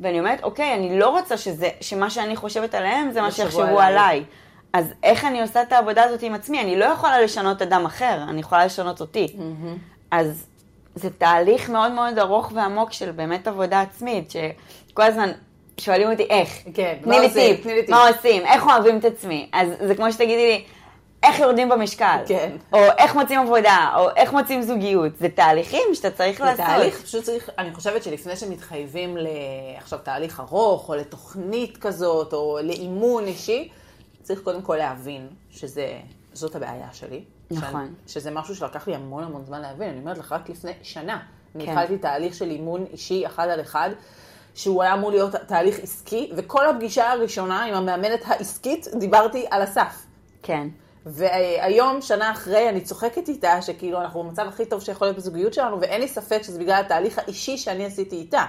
ואני 0.00 0.18
אומרת, 0.18 0.42
אוקיי, 0.42 0.74
אני 0.74 0.98
לא 0.98 1.08
רוצה 1.08 1.36
שזה, 1.36 1.68
שמה 1.80 2.10
שאני 2.10 2.36
חושבת 2.36 2.74
עליהם 2.74 3.10
זה 3.10 3.22
מה 3.22 3.30
שיחשבו 3.30 3.80
עליי. 3.80 4.24
אז 4.72 4.92
איך 5.02 5.24
אני 5.24 5.42
עושה 5.42 5.62
את 5.62 5.72
העבודה 5.72 6.02
הזאת 6.02 6.22
עם 6.22 6.34
עצמי? 6.34 6.60
אני 6.60 6.76
לא 6.76 6.84
יכולה 6.84 7.20
לשנות 7.20 7.62
אדם 7.62 7.86
אחר, 7.86 8.18
אני 8.28 8.40
יכולה 8.40 8.66
לשנות 8.66 9.00
אותי. 9.00 9.26
Mm-hmm. 9.26 9.78
אז 10.10 10.46
זה 10.94 11.10
תהליך 11.10 11.70
מאוד 11.70 11.92
מאוד 11.92 12.18
ארוך 12.18 12.52
ועמוק 12.54 12.92
של 12.92 13.10
באמת 13.10 13.48
עבודה 13.48 13.80
עצמית, 13.80 14.30
שכל 14.30 15.02
הזמן 15.02 15.30
שואלים 15.78 16.10
אותי 16.10 16.22
איך. 16.22 16.48
כן, 16.74 16.98
תני 17.02 17.20
לי 17.20 17.30
טיפ, 17.30 17.88
מה 17.88 18.08
עושים, 18.08 18.46
איך 18.46 18.66
אוהבים 18.66 18.98
את 18.98 19.04
עצמי. 19.04 19.50
אז 19.52 19.68
זה 19.86 19.94
כמו 19.94 20.12
שתגידי 20.12 20.46
לי, 20.46 20.64
איך 21.22 21.38
יורדים 21.38 21.68
במשקל, 21.68 22.16
כן. 22.26 22.56
או 22.72 22.78
איך 22.98 23.14
מוצאים 23.14 23.40
עבודה, 23.40 23.92
או 23.96 24.08
איך 24.16 24.32
מוצאים 24.32 24.62
זוגיות. 24.62 25.16
זה 25.16 25.28
תהליכים 25.28 25.94
שאתה 25.94 26.10
צריך 26.10 26.38
זה 26.38 26.44
לעשות. 26.44 26.56
זה 26.56 26.62
תהליך, 26.62 27.02
פשוט 27.02 27.24
צריך, 27.24 27.50
אני 27.58 27.74
חושבת 27.74 28.02
שלפני 28.02 28.36
שמתחייבים 28.36 29.16
עכשיו 29.76 29.98
תהליך 29.98 30.40
ארוך, 30.40 30.88
או 30.88 30.94
לתוכנית 30.94 31.76
כזאת, 31.76 32.32
או 32.32 32.58
לאימון 32.62 33.26
אישי, 33.26 33.68
צריך 34.22 34.40
קודם 34.40 34.62
כל 34.62 34.76
להבין 34.76 35.28
שזאת 35.50 36.54
הבעיה 36.54 36.88
שלי. 36.92 37.24
נכון. 37.50 37.82
שאני, 37.82 37.94
שזה 38.06 38.30
משהו 38.30 38.56
שלקח 38.56 38.88
לי 38.88 38.94
המון 38.94 39.24
המון 39.24 39.44
זמן 39.44 39.60
להבין. 39.60 39.88
אני 39.88 40.00
אומרת 40.00 40.18
לך, 40.18 40.32
רק 40.32 40.48
לפני 40.48 40.72
שנה, 40.82 41.18
אני 41.54 41.66
כן. 41.66 41.70
התחלתי 41.70 41.98
תהליך 41.98 42.34
של 42.34 42.50
אימון 42.50 42.84
אישי 42.92 43.26
אחד 43.26 43.48
על 43.48 43.60
אחד. 43.60 43.90
שהוא 44.54 44.82
היה 44.82 44.94
אמור 44.94 45.10
להיות 45.10 45.34
תהליך 45.34 45.78
עסקי, 45.82 46.30
וכל 46.36 46.68
הפגישה 46.68 47.10
הראשונה 47.10 47.64
עם 47.64 47.74
המאמנת 47.74 48.20
העסקית 48.24 48.86
דיברתי 48.94 49.46
על 49.50 49.62
הסף. 49.62 50.06
כן. 50.42 50.68
והיום, 51.06 52.02
שנה 52.02 52.30
אחרי, 52.30 52.68
אני 52.68 52.80
צוחקת 52.80 53.28
איתה, 53.28 53.62
שכאילו 53.62 54.00
אנחנו 54.00 54.22
במצב 54.22 54.48
הכי 54.48 54.64
טוב 54.64 54.82
שיכול 54.82 55.06
להיות 55.06 55.16
בזוגיות 55.16 55.54
שלנו, 55.54 55.80
ואין 55.80 56.00
לי 56.00 56.08
ספק 56.08 56.42
שזה 56.42 56.58
בגלל 56.58 56.80
התהליך 56.80 57.18
האישי 57.18 57.58
שאני 57.58 57.86
עשיתי 57.86 58.16
איתה. 58.16 58.44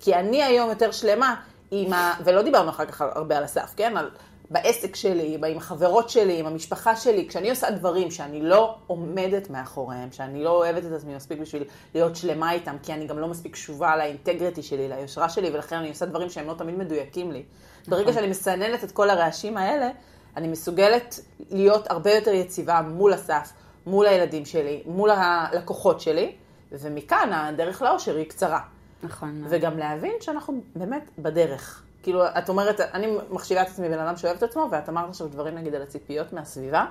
כי 0.00 0.14
אני 0.14 0.42
היום 0.42 0.70
יותר 0.70 0.90
שלמה 0.90 1.34
עם 1.70 1.92
ה... 1.92 2.14
ולא 2.24 2.42
דיברנו 2.42 2.70
אחר 2.70 2.86
כך 2.86 3.00
הרבה 3.00 3.38
על 3.38 3.44
הסף, 3.44 3.74
כן? 3.76 3.96
על 3.96 4.10
בעסק 4.50 4.96
שלי, 4.96 5.38
עם 5.46 5.56
החברות 5.56 6.10
שלי, 6.10 6.40
עם 6.40 6.46
המשפחה 6.46 6.96
שלי, 6.96 7.28
כשאני 7.28 7.50
עושה 7.50 7.70
דברים 7.70 8.10
שאני 8.10 8.42
לא 8.42 8.76
עומדת 8.86 9.50
מאחוריהם, 9.50 10.12
שאני 10.12 10.44
לא 10.44 10.50
אוהבת 10.50 10.86
את 10.86 10.92
עצמי 10.92 11.14
מספיק 11.14 11.38
בשביל 11.38 11.64
להיות 11.94 12.16
שלמה 12.16 12.52
איתם, 12.52 12.76
כי 12.82 12.92
אני 12.92 13.06
גם 13.06 13.18
לא 13.18 13.28
מספיק 13.28 13.52
קשובה 13.52 13.96
לאינטגריטי 13.96 14.62
שלי, 14.62 14.88
ליושרה 14.88 15.28
שלי, 15.28 15.50
ולכן 15.50 15.76
אני 15.76 15.88
עושה 15.88 16.06
דברים 16.06 16.30
שהם 16.30 16.46
לא 16.46 16.54
תמיד 16.54 16.78
מדויקים 16.78 17.32
לי. 17.32 17.42
ברגע 17.88 18.02
נכון. 18.02 18.14
שאני 18.14 18.26
מסננת 18.26 18.84
את 18.84 18.92
כל 18.92 19.10
הרעשים 19.10 19.56
האלה, 19.56 19.90
אני 20.36 20.48
מסוגלת 20.48 21.20
להיות 21.50 21.90
הרבה 21.90 22.14
יותר 22.14 22.30
יציבה 22.30 22.80
מול 22.80 23.12
הסף, 23.12 23.52
מול 23.86 24.06
הילדים 24.06 24.44
שלי, 24.44 24.82
מול 24.86 25.10
הלקוחות 25.10 26.00
שלי, 26.00 26.32
ומכאן 26.72 27.32
הדרך 27.32 27.82
לאושר 27.82 28.16
היא 28.16 28.26
קצרה. 28.28 28.60
נכון. 29.02 29.44
וגם 29.48 29.78
להבין 29.78 30.12
שאנחנו 30.20 30.60
באמת 30.74 31.10
בדרך. 31.18 31.85
כאילו, 32.06 32.24
את 32.38 32.48
אומרת, 32.48 32.80
אני 32.80 33.06
מחשיבה 33.30 33.62
את 33.62 33.66
עצמי 33.66 33.88
בן 33.88 33.98
אדם 33.98 34.16
שאוהב 34.16 34.36
את 34.36 34.42
עצמו, 34.42 34.68
ואת 34.70 34.88
אמרת 34.88 35.08
עכשיו 35.08 35.28
דברים 35.28 35.54
נגיד 35.54 35.74
על 35.74 35.82
הציפיות 35.82 36.32
מהסביבה, 36.32 36.84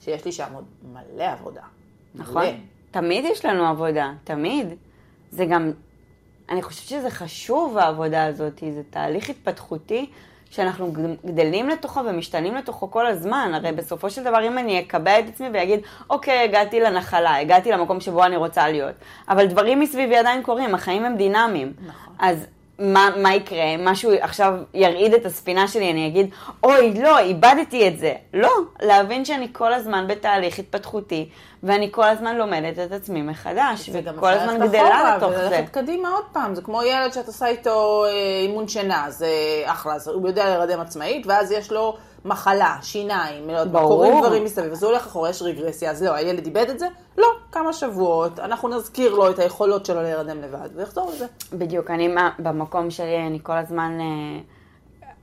שיש 0.00 0.24
לי 0.24 0.32
שם 0.32 0.44
עוד 0.54 0.64
מלא 0.92 1.24
עבודה. 1.24 1.60
נכון. 2.14 2.42
מלא. 2.42 2.52
תמיד 2.90 3.24
יש 3.24 3.44
לנו 3.44 3.66
עבודה, 3.66 4.12
תמיד. 4.24 4.66
זה 5.30 5.46
גם, 5.46 5.72
אני 6.48 6.62
חושבת 6.62 6.88
שזה 6.88 7.10
חשוב 7.10 7.78
העבודה 7.78 8.24
הזאת, 8.24 8.62
זה 8.74 8.82
תהליך 8.90 9.30
התפתחותי 9.30 10.10
שאנחנו 10.50 10.92
גדלים 11.26 11.68
לתוכו 11.68 12.00
ומשתנים 12.00 12.54
לתוכו 12.54 12.90
כל 12.90 13.06
הזמן. 13.06 13.50
הרי 13.54 13.72
בסופו 13.72 14.10
של 14.10 14.24
דבר, 14.24 14.46
אם 14.46 14.58
אני 14.58 14.80
אקבע 14.80 15.18
את 15.18 15.24
עצמי 15.28 15.48
ואגיד, 15.52 15.80
אוקיי, 16.10 16.38
הגעתי 16.44 16.80
לנחלה, 16.80 17.36
הגעתי 17.36 17.72
למקום 17.72 18.00
שבו 18.00 18.24
אני 18.24 18.36
רוצה 18.36 18.68
להיות, 18.68 18.94
אבל 19.28 19.46
דברים 19.46 19.80
מסביבי 19.80 20.16
עדיין 20.16 20.42
קורים, 20.42 20.74
החיים 20.74 21.04
הם 21.04 21.16
דינמיים. 21.16 21.72
נכון. 21.86 22.14
אז 22.18 22.46
מה, 22.78 23.08
מה 23.16 23.34
יקרה? 23.34 23.76
משהו 23.78 24.10
עכשיו 24.20 24.54
ירעיד 24.74 25.14
את 25.14 25.26
הספינה 25.26 25.68
שלי, 25.68 25.90
אני 25.90 26.06
אגיד, 26.06 26.30
אוי, 26.62 26.94
לא, 27.02 27.18
איבדתי 27.18 27.88
את 27.88 27.98
זה. 27.98 28.14
לא, 28.34 28.50
להבין 28.82 29.24
שאני 29.24 29.48
כל 29.52 29.72
הזמן 29.72 30.06
בתהליך 30.08 30.58
התפתחותי, 30.58 31.28
ואני 31.62 31.88
כל 31.92 32.04
הזמן 32.04 32.36
לומדת 32.36 32.78
את 32.78 32.92
עצמי 32.92 33.22
מחדש, 33.22 33.90
וכל 33.92 34.28
הזמן 34.28 34.68
גדלה 34.68 35.16
לתוך 35.16 35.30
זה. 35.30 35.48
וללכת 35.48 35.68
קדימה 35.68 36.08
עוד 36.08 36.24
פעם, 36.32 36.54
זה 36.54 36.62
כמו 36.62 36.82
ילד 36.82 37.12
שאת 37.12 37.26
עושה 37.26 37.46
איתו 37.46 38.04
אה, 38.04 38.10
אימון 38.42 38.68
שינה, 38.68 39.10
זה 39.10 39.28
אחלה, 39.64 39.94
אז 39.94 40.08
הוא 40.08 40.28
יודע 40.28 40.44
להירדם 40.44 40.80
עצמאית, 40.80 41.26
ואז 41.26 41.52
יש 41.52 41.72
לו... 41.72 41.96
מחלה, 42.28 42.76
שיניים, 42.82 43.50
לא 43.50 43.64
ברור. 43.64 43.88
קורים 43.88 44.20
דברים 44.20 44.44
מסביב, 44.44 44.72
אז 44.72 44.82
הוא 44.82 44.90
הולך 44.90 45.06
אחורה, 45.06 45.30
יש 45.30 45.42
רגרסיה, 45.42 45.90
אז 45.90 46.02
לא, 46.02 46.14
הילד 46.14 46.44
איבד 46.46 46.70
את 46.70 46.78
זה? 46.78 46.86
לא, 47.18 47.26
כמה 47.52 47.72
שבועות, 47.72 48.38
אנחנו 48.40 48.68
נזכיר 48.68 49.14
לו 49.14 49.30
את 49.30 49.38
היכולות 49.38 49.86
שלו 49.86 50.02
להירדם 50.02 50.42
לבד, 50.42 50.68
ויחזור 50.74 51.10
לזה. 51.14 51.26
בדיוק, 51.52 51.90
אני 51.90 52.08
במקום 52.38 52.90
שלי, 52.90 53.26
אני 53.26 53.38
כל 53.42 53.56
הזמן, 53.56 53.98
אה, 54.00 54.40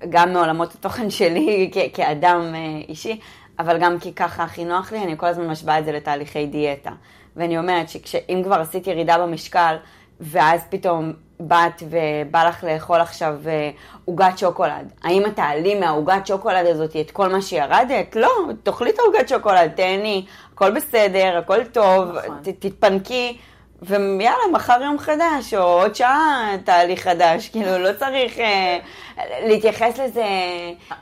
גם 0.10 0.34
מעולמות 0.34 0.76
התוכן 0.76 1.10
שלי 1.10 1.70
כ- 1.74 1.96
כאדם 1.96 2.42
אה, 2.56 2.60
אישי, 2.88 3.20
אבל 3.60 3.78
גם 3.78 4.00
כי 4.00 4.14
ככה 4.14 4.44
הכי 4.44 4.66
נוח 4.66 4.92
לי, 4.92 5.04
אני 5.04 5.18
כל 5.18 5.26
הזמן 5.28 5.48
משווה 5.48 5.80
את 5.80 5.86
זה 5.86 5.92
לתהליכי 5.92 6.46
דיאטה. 6.46 6.92
ואני 7.36 7.58
אומרת 7.58 7.90
שאם 7.90 8.42
כבר 8.44 8.56
עשית 8.62 8.88
ירידה 8.88 9.18
במשקל, 9.18 9.76
ואז 10.20 10.62
פתאום 10.70 11.14
באת 11.40 11.84
ובא 11.90 12.48
לך 12.48 12.64
לאכול 12.64 13.02
עכשיו 13.02 13.36
אה, 13.48 13.70
עוגת 14.06 14.38
שוקולד, 14.38 14.92
האם 15.04 15.26
את 15.26 15.36
תעלי 15.36 15.80
מהעוגת 15.80 16.28
שוקולד 16.28 16.66
הזאת 16.66 16.96
את 16.96 17.12
כל 17.12 17.28
מה 17.28 17.42
שירדת? 17.42 18.16
לא, 18.16 18.30
תאכלי 18.64 18.90
את 18.90 19.00
העוגת 19.00 19.30
שוקולד, 19.30 19.72
תהני, 19.76 20.26
הכל 20.54 20.72
בסדר, 20.72 21.38
הכל 21.38 21.64
טוב, 21.64 22.18
נכון. 22.18 22.38
ת, 22.44 22.50
תתפנקי, 22.50 23.38
ויאללה, 23.82 24.48
מחר 24.52 24.80
יום 24.84 25.00
חדש, 25.00 25.54
או 25.54 25.64
עוד 25.64 25.96
שעה 25.96 26.52
תהליך 26.64 27.04
חדש, 27.04 27.50
כאילו, 27.50 27.78
לא 27.78 27.90
צריך 28.00 28.40
אה, 28.40 28.78
להתייחס 29.42 30.00
לזה 30.00 30.26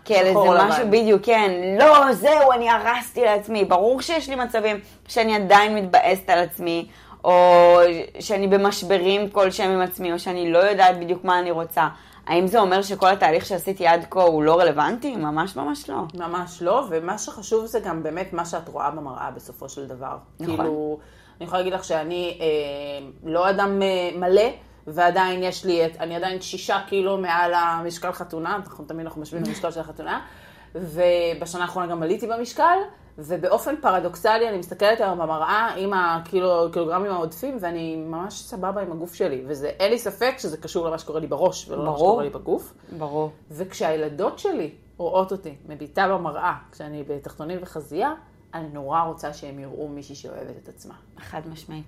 כאל 0.05 0.25
איזה 0.25 0.63
משהו. 0.67 0.87
בדיוק, 0.89 1.21
כן, 1.25 1.51
לא, 1.79 2.13
זהו, 2.13 2.51
אני 2.51 2.69
הרסתי 2.69 3.21
לעצמי, 3.21 3.65
ברור 3.65 4.01
שיש 4.01 4.29
לי 4.29 4.35
מצבים 4.35 4.79
שאני 5.07 5.35
עדיין 5.35 5.75
מתבאסת 5.75 6.29
על 6.29 6.39
עצמי, 6.39 6.87
או 7.23 7.77
שאני 8.19 8.47
במשברים 8.47 9.29
כלשהם 9.29 9.71
עם 9.71 9.81
עצמי, 9.81 10.13
או 10.13 10.19
שאני 10.19 10.51
לא 10.51 10.57
יודעת 10.57 10.99
בדיוק 10.99 11.23
מה 11.23 11.39
אני 11.39 11.51
רוצה. 11.51 11.87
האם 12.27 12.47
זה 12.47 12.59
אומר 12.59 12.81
שכל 12.81 13.07
התהליך 13.07 13.45
שעשיתי 13.45 13.87
עד 13.87 14.05
כה 14.09 14.23
הוא 14.23 14.43
לא 14.43 14.59
רלוונטי? 14.59 15.15
ממש 15.15 15.55
ממש 15.55 15.89
לא. 15.89 15.95
ממש 16.13 16.61
לא, 16.61 16.85
ומה 16.89 17.17
שחשוב 17.17 17.65
זה 17.65 17.79
גם 17.79 18.03
באמת 18.03 18.33
מה 18.33 18.45
שאת 18.45 18.69
רואה 18.69 18.91
במראה 18.91 19.31
בסופו 19.31 19.69
של 19.69 19.87
דבר. 19.87 20.17
נכון. 20.39 20.55
כאילו, 20.57 20.99
אני 21.37 21.45
יכולה 21.45 21.59
להגיד 21.59 21.73
לך 21.73 21.83
שאני 21.83 22.37
אה, 22.41 23.07
לא 23.23 23.49
אדם 23.49 23.81
אה, 23.81 24.09
מלא, 24.15 24.49
ועדיין 24.87 25.43
יש 25.43 25.65
לי, 25.65 25.85
את, 25.85 25.91
אני 25.99 26.15
עדיין 26.15 26.41
שישה 26.41 26.79
קילו 26.87 27.17
מעל 27.17 27.53
המשקל 27.53 28.11
חתונה, 28.11 28.55
אנחנו 28.55 28.85
תמיד 28.85 29.05
אנחנו 29.05 29.21
משווים 29.21 29.43
למשקל 29.43 29.71
של 29.71 29.79
החתונה, 29.79 30.21
ובשנה 30.75 31.61
האחרונה 31.61 31.87
גם 31.87 32.03
עליתי 32.03 32.27
במשקל, 32.27 32.77
ובאופן 33.17 33.75
פרדוקסלי 33.81 34.49
אני 34.49 34.57
מסתכלת 34.57 35.01
היום 35.01 35.19
במראה 35.19 35.73
עם 35.77 35.93
הקילוגרמים 35.93 37.11
העודפים, 37.11 37.57
ואני 37.59 37.95
ממש 37.95 38.33
סבבה 38.33 38.81
עם 38.81 38.91
הגוף 38.91 39.13
שלי, 39.13 39.43
ואין 39.47 39.91
לי 39.91 39.99
ספק 39.99 40.35
שזה 40.37 40.57
קשור 40.57 40.87
למה 40.87 40.97
שקורה 40.97 41.19
לי 41.19 41.27
בראש, 41.27 41.69
ולא 41.69 41.83
למה 41.83 41.91
ברור. 41.91 42.09
שקורה 42.09 42.23
לי 42.23 42.29
בגוף. 42.29 42.73
ברור. 42.97 43.31
וכשהילדות 43.51 44.39
שלי 44.39 44.71
רואות 44.97 45.31
אותי 45.31 45.55
מביטה 45.67 46.07
במראה, 46.07 46.53
כשאני 46.71 47.03
בתחתונים 47.03 47.57
וחזייה, 47.61 48.13
אני 48.53 48.67
נורא 48.73 49.01
רוצה 49.01 49.33
שהם 49.33 49.59
יראו 49.59 49.87
מישהי 49.87 50.15
שאוהבת 50.15 50.57
את 50.63 50.67
עצמה. 50.67 50.93
חד 51.19 51.41
משמעית. 51.51 51.85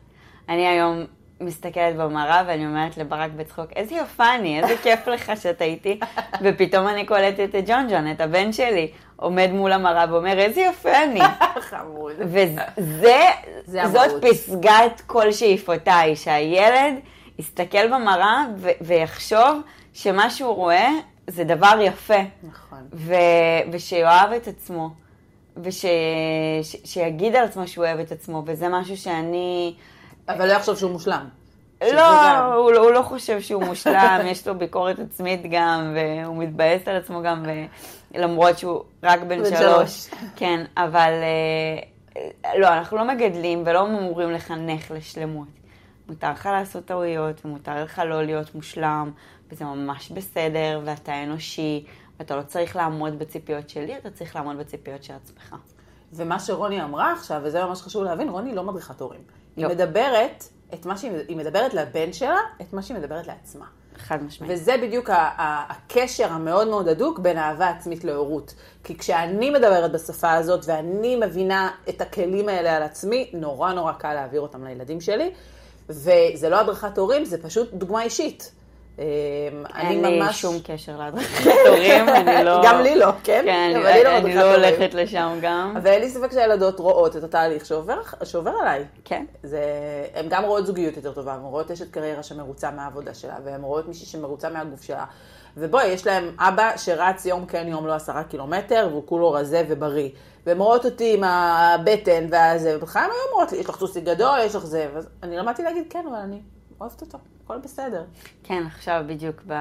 אני 0.49 0.67
היום 0.67 1.05
מסתכלת 1.41 1.95
במראה 1.95 2.43
ואני 2.47 2.65
אומרת 2.65 2.97
לברק 2.97 3.31
בצחוק, 3.35 3.71
איזה 3.75 3.95
יפה 3.95 4.35
אני, 4.35 4.63
איזה 4.63 4.77
כיף 4.83 5.07
לך 5.07 5.31
שאתה 5.41 5.63
איתי. 5.63 5.99
ופתאום 6.43 6.87
אני 6.87 7.05
קולטת 7.05 7.55
את 7.55 7.63
ג'ון 7.67 7.87
ג'ון, 7.89 8.11
את 8.11 8.21
הבן 8.21 8.51
שלי, 8.51 8.91
עומד 9.15 9.49
מול 9.53 9.71
המראה 9.71 10.05
ואומר, 10.09 10.39
איזה 10.39 10.61
יפה 10.61 11.03
אני. 11.03 11.19
חמוד. 11.69 12.13
וזה, 12.19 13.21
זה 13.65 13.81
זאת. 13.87 14.25
פסגת 14.25 15.01
כל 15.07 15.31
שאיפותיי, 15.31 16.15
שהילד 16.15 16.93
יסתכל 17.39 17.87
במראה 17.87 18.43
ו- 18.57 18.69
ויחשוב 18.81 19.61
שמה 19.93 20.29
שהוא 20.29 20.55
רואה 20.55 20.89
זה 21.27 21.43
דבר 21.43 21.77
יפה. 21.81 22.13
נכון. 22.43 22.79
ו- 22.93 23.13
ושיאהב 23.71 24.31
את 24.31 24.47
עצמו, 24.47 24.89
ושיגיד 25.57 27.35
על 27.35 27.43
עצמו 27.43 27.67
שהוא 27.67 27.85
אוהב 27.85 27.99
את 27.99 28.11
עצמו, 28.11 28.43
וזה 28.45 28.69
משהו 28.69 28.97
שאני... 28.97 29.73
אבל 30.29 30.47
לא 30.47 30.53
יחשוב 30.53 30.77
שהוא 30.77 30.91
מושלם. 30.91 31.25
לא. 31.93 32.37
הוא, 32.55 32.71
לא- 32.71 32.81
הוא 32.81 32.91
לא 32.91 33.01
חושב 33.01 33.41
שהוא 33.41 33.63
מושלם, 33.63 34.19
יש 34.25 34.47
לו 34.47 34.57
ביקורת 34.57 34.99
עצמית 34.99 35.41
גם, 35.51 35.95
והוא 35.95 36.37
מתבאס 36.37 36.87
על 36.87 36.95
עצמו 36.95 37.21
גם, 37.23 37.43
ו- 37.45 37.65
למרות 38.17 38.59
שהוא 38.59 38.83
רק 39.03 39.19
בן 39.21 39.45
שלוש. 39.45 40.09
כן, 40.39 40.65
אבל 40.77 41.11
אה, 42.15 42.59
לא, 42.59 42.67
אנחנו 42.67 42.97
לא 42.97 43.07
מגדלים 43.07 43.63
ולא 43.65 43.85
אמורים 43.85 44.31
לחנך 44.31 44.91
לשלמות. 44.91 45.47
מותר 46.07 46.31
לך 46.31 46.45
לעשות 46.45 46.85
טעויות, 46.85 47.45
ומותר 47.45 47.83
לך 47.83 48.01
לא 48.05 48.23
להיות 48.23 48.55
מושלם, 48.55 49.11
וזה 49.49 49.65
ממש 49.65 50.11
בסדר, 50.11 50.81
ואתה 50.85 51.23
אנושי, 51.23 51.85
ואתה 52.19 52.35
לא 52.35 52.41
צריך 52.41 52.75
לעמוד 52.75 53.19
בציפיות 53.19 53.69
שלי, 53.69 53.97
אתה 53.97 54.09
צריך 54.09 54.35
לעמוד 54.35 54.57
בציפיות 54.57 55.03
של 55.03 55.13
עצמך. 55.13 55.55
ומה 56.13 56.39
שרוני 56.39 56.83
אמרה 56.83 57.13
עכשיו, 57.13 57.41
וזה 57.43 57.65
ממש 57.65 57.81
חשוב 57.81 58.03
להבין, 58.03 58.29
רוני 58.29 58.55
לא 58.55 58.63
מדריכת 58.63 59.01
הורים. 59.01 59.21
היא 59.55 59.65
לא. 59.65 59.71
מדברת 59.71 60.43
את 60.73 60.85
מה 60.85 60.97
שהיא, 60.97 61.11
היא 61.27 61.37
מדברת 61.37 61.73
לבן 61.73 62.13
שלה, 62.13 62.37
את 62.61 62.73
מה 62.73 62.81
שהיא 62.81 62.97
מדברת 62.97 63.27
לעצמה. 63.27 63.65
חד 63.97 64.23
משמעית. 64.23 64.53
וזה 64.53 64.75
בדיוק 64.81 65.09
הקשר 65.13 66.31
המאוד 66.31 66.67
מאוד 66.67 66.87
הדוק 66.87 67.19
בין 67.19 67.37
אהבה 67.37 67.69
עצמית 67.69 68.03
להורות. 68.03 68.53
כי 68.83 68.97
כשאני 68.97 69.49
מדברת 69.49 69.91
בשפה 69.91 70.33
הזאת 70.33 70.65
ואני 70.65 71.15
מבינה 71.15 71.71
את 71.89 72.01
הכלים 72.01 72.49
האלה 72.49 72.75
על 72.75 72.83
עצמי, 72.83 73.29
נורא 73.33 73.73
נורא 73.73 73.93
קל 73.93 74.13
להעביר 74.13 74.41
אותם 74.41 74.65
לילדים 74.65 75.01
שלי. 75.01 75.31
וזה 75.89 76.49
לא 76.49 76.59
הדרכת 76.59 76.97
הורים, 76.97 77.25
זה 77.25 77.43
פשוט 77.43 77.73
דוגמה 77.73 78.03
אישית. 78.03 78.51
אמ, 78.99 79.03
אני 79.75 79.89
אין 79.89 80.05
לי 80.05 80.19
ממש... 80.19 80.41
שום 80.41 80.55
קשר 80.63 80.97
להדרכת 80.97 81.45
הורים, 81.67 82.09
אני 82.09 82.45
לא... 82.45 82.61
גם 82.65 82.81
לי 82.81 82.95
לא, 82.95 83.11
כן? 83.23 83.41
כן, 83.45 83.73
אבל 83.75 83.83
לא 84.03 84.17
אני 84.17 84.35
לא 84.35 84.41
הורים. 84.41 84.63
הולכת 84.63 84.93
לשם 84.93 85.37
גם. 85.41 85.75
ואין 85.83 86.01
לי 86.01 86.09
ספק 86.09 86.31
שהילדות 86.31 86.79
רואות 86.79 87.17
את 87.17 87.23
התהליך 87.23 87.65
שעובר, 87.65 88.51
עליי. 88.61 88.83
כן. 89.05 89.25
הן 90.13 90.25
גם 90.29 90.43
רואות 90.43 90.65
זוגיות 90.65 90.95
יותר 90.97 91.11
טובה, 91.11 91.33
הן 91.33 91.41
רואות 91.41 91.71
אשת 91.71 91.91
קריירה 91.91 92.23
שמרוצה 92.23 92.71
מהעבודה 92.71 93.13
שלה, 93.13 93.35
והן 93.45 93.61
רואות 93.61 93.87
מישהי 93.87 94.05
שמרוצה 94.05 94.49
מהגוף 94.49 94.83
שלה. 94.83 95.05
ובואי, 95.57 95.87
יש 95.87 96.07
להם 96.07 96.31
אבא 96.39 96.77
שרץ 96.77 97.25
יום 97.25 97.45
כן 97.45 97.67
יום 97.67 97.87
לא 97.87 97.93
עשרה 97.93 98.23
קילומטר, 98.23 98.87
והוא 98.91 99.03
כולו 99.05 99.31
רזה 99.31 99.63
ובריא. 99.69 100.09
והן 100.45 100.57
רואות 100.57 100.85
אותי 100.85 101.13
עם 101.13 101.23
הבטן 101.23 102.27
והזה, 102.29 102.77
ובכלל 102.77 103.03
הן 103.03 103.09
היו 103.09 103.31
אומרות 103.31 103.51
לי, 103.51 103.57
יש 103.57 103.69
לך 103.69 103.77
סוסי 103.79 104.01
גדול, 104.01 104.39
יש 104.45 104.55
לך 104.55 104.65
זה. 104.65 104.87
ואז 104.93 105.07
אני 105.23 105.37
למדתי 105.37 105.63
להגיד, 105.63 105.83
כן, 105.89 106.05
אבל 106.09 106.17
אני 106.17 106.39
אוהבת 106.81 107.01
אותו, 107.01 107.17
הכל 107.43 107.57
בסדר. 107.63 108.03
כן, 108.43 108.63
עכשיו 108.65 109.03
בדיוק 109.07 109.41
ב... 109.47 109.53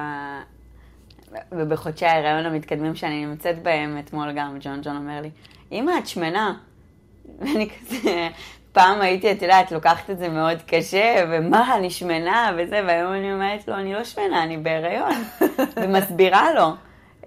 ובחודשי 1.51 2.05
ההיריון 2.05 2.45
המתקדמים 2.45 2.95
שאני 2.95 3.25
נמצאת 3.25 3.63
בהם, 3.63 3.97
אתמול 3.99 4.31
גם 4.31 4.57
ג'ון 4.59 4.81
ג'ון 4.81 4.97
אומר 4.97 5.21
לי, 5.21 5.29
אמא, 5.71 5.91
את 5.97 6.07
שמנה. 6.07 6.57
ואני 7.39 7.69
כזה, 7.69 8.29
פעם 8.71 9.01
הייתי, 9.01 9.31
את 9.31 9.41
יודעת, 9.41 9.71
לוקחת 9.71 10.09
את 10.09 10.17
זה 10.17 10.29
מאוד 10.29 10.57
קשה, 10.67 11.25
ומה, 11.29 11.75
אני 11.75 11.89
שמנה 11.89 12.51
וזה, 12.57 12.81
והיום 12.87 13.13
אני 13.13 13.33
אומרת 13.33 13.67
לו, 13.67 13.75
אני 13.75 13.93
לא 13.93 14.03
שמנה, 14.03 14.43
אני 14.43 14.57
בהיריון. 14.57 15.13
ומסבירה 15.81 16.53
לו, 16.53 16.69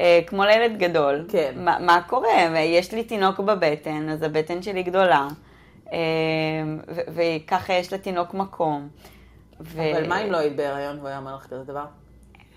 אה, 0.01 0.21
כמו 0.27 0.45
לילד 0.45 0.79
גדול, 0.79 1.25
כן. 1.29 1.53
מה, 1.57 1.79
מה 1.81 2.01
קורה, 2.07 2.49
ויש 2.53 2.95
לי 2.95 3.05
תינוק 3.05 3.41
בבטן, 3.41 4.09
אז 4.09 4.23
הבטן 4.23 4.63
שלי 4.63 4.83
גדולה, 4.83 5.29
אה, 5.93 5.99
וככה 6.89 7.73
יש 7.73 7.93
לתינוק 7.93 8.35
מקום. 8.35 8.89
ו- 9.61 9.93
אבל 9.93 10.09
מה 10.09 10.19
אם 10.19 10.33
לא 10.33 10.37
היית 10.37 10.57
בהיריון 10.57 10.97
והוא 10.97 11.09
היה 11.09 11.19
אומר 11.19 11.37
לך 11.37 11.47
כזה 11.47 11.65
דבר? 11.65 11.85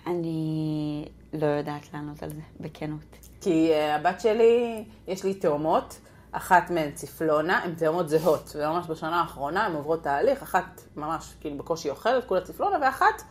אני 0.07 1.05
לא 1.33 1.45
יודעת 1.45 1.93
לענות 1.93 2.23
על 2.23 2.29
זה, 2.29 2.41
בכנות. 2.59 3.17
כי 3.41 3.71
uh, 3.71 3.99
הבת 3.99 4.21
שלי, 4.21 4.85
יש 5.07 5.23
לי 5.23 5.33
תאומות, 5.33 5.99
אחת 6.31 6.69
מהן 6.69 6.91
צפלונה, 6.91 7.57
הן 7.57 7.75
תאומות 7.75 8.09
זהות, 8.09 8.55
וממש 8.55 8.85
בשנה 8.87 9.21
האחרונה 9.21 9.65
הן 9.65 9.75
עוברות 9.75 10.03
תהליך, 10.03 10.41
אחת 10.41 10.81
ממש 10.95 11.33
כאילו 11.41 11.57
בקושי 11.57 11.89
אוכלת, 11.89 12.25
כולה 12.27 12.41
צפלונה, 12.41 12.77
ואחת 12.81 13.21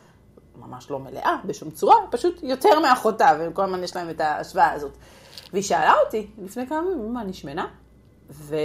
ממש 0.56 0.90
לא 0.90 0.98
מלאה 0.98 1.36
בשום 1.44 1.70
צורה, 1.70 1.94
פשוט 2.10 2.42
יותר 2.42 2.80
מאחותה, 2.80 3.30
וכל 3.40 3.64
הזמן 3.64 3.84
יש 3.84 3.96
להם 3.96 4.10
את 4.10 4.20
ההשוואה 4.20 4.72
הזאת. 4.72 4.96
והיא 5.52 5.62
שאלה 5.62 5.94
אותי 6.04 6.26
לפני 6.38 6.66
כמה 6.66 6.78
ימים, 6.92 7.14
מה, 7.14 7.20
אני 7.20 7.32
שמנה? 7.32 7.66
ו... 8.30 8.56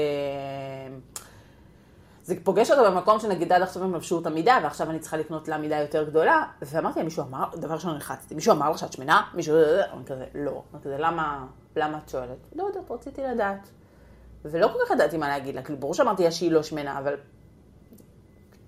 זה 2.25 2.35
פוגש 2.43 2.71
אותה 2.71 2.89
במקום 2.89 3.19
שנגיד 3.19 3.53
עד 3.53 3.61
עכשיו 3.61 3.83
הם 3.83 3.95
לבשו 3.95 4.15
אותה 4.15 4.29
מידה, 4.29 4.59
ועכשיו 4.63 4.89
אני 4.89 4.99
צריכה 4.99 5.17
לקנות 5.17 5.47
לה 5.47 5.57
מידה 5.57 5.77
יותר 5.77 6.03
גדולה, 6.03 6.43
ואמרתי 6.61 7.03
מישהו 7.03 7.23
אמר, 7.23 7.45
דבר 7.55 7.73
ראשון 7.73 7.93
נלחצתי, 7.93 8.35
מישהו 8.35 8.53
אמר 8.53 8.71
לך 8.71 8.77
שאת 8.77 8.93
שמנה? 8.93 9.21
מישהו, 9.33 9.55
אני 9.93 10.05
כזה, 10.05 10.25
לא. 10.35 10.63
אני 10.73 10.81
כזה, 10.81 10.95
למה, 10.99 11.45
למה 11.75 11.97
את 11.97 12.09
שואלת? 12.09 12.37
לא 12.55 12.63
יודעת, 12.63 12.91
רציתי 12.91 13.21
לדעת. 13.21 13.69
ולא 14.45 14.67
כל 14.67 14.79
כך 14.85 14.91
ידעתי 14.91 15.17
מה 15.17 15.27
להגיד 15.27 15.55
לה, 15.55 15.61
כאילו, 15.61 15.79
ברור 15.79 15.93
שאמרתי 15.93 16.23
לה 16.23 16.31
שהיא 16.31 16.51
לא 16.51 16.63
שמנה, 16.63 16.99
אבל 16.99 17.13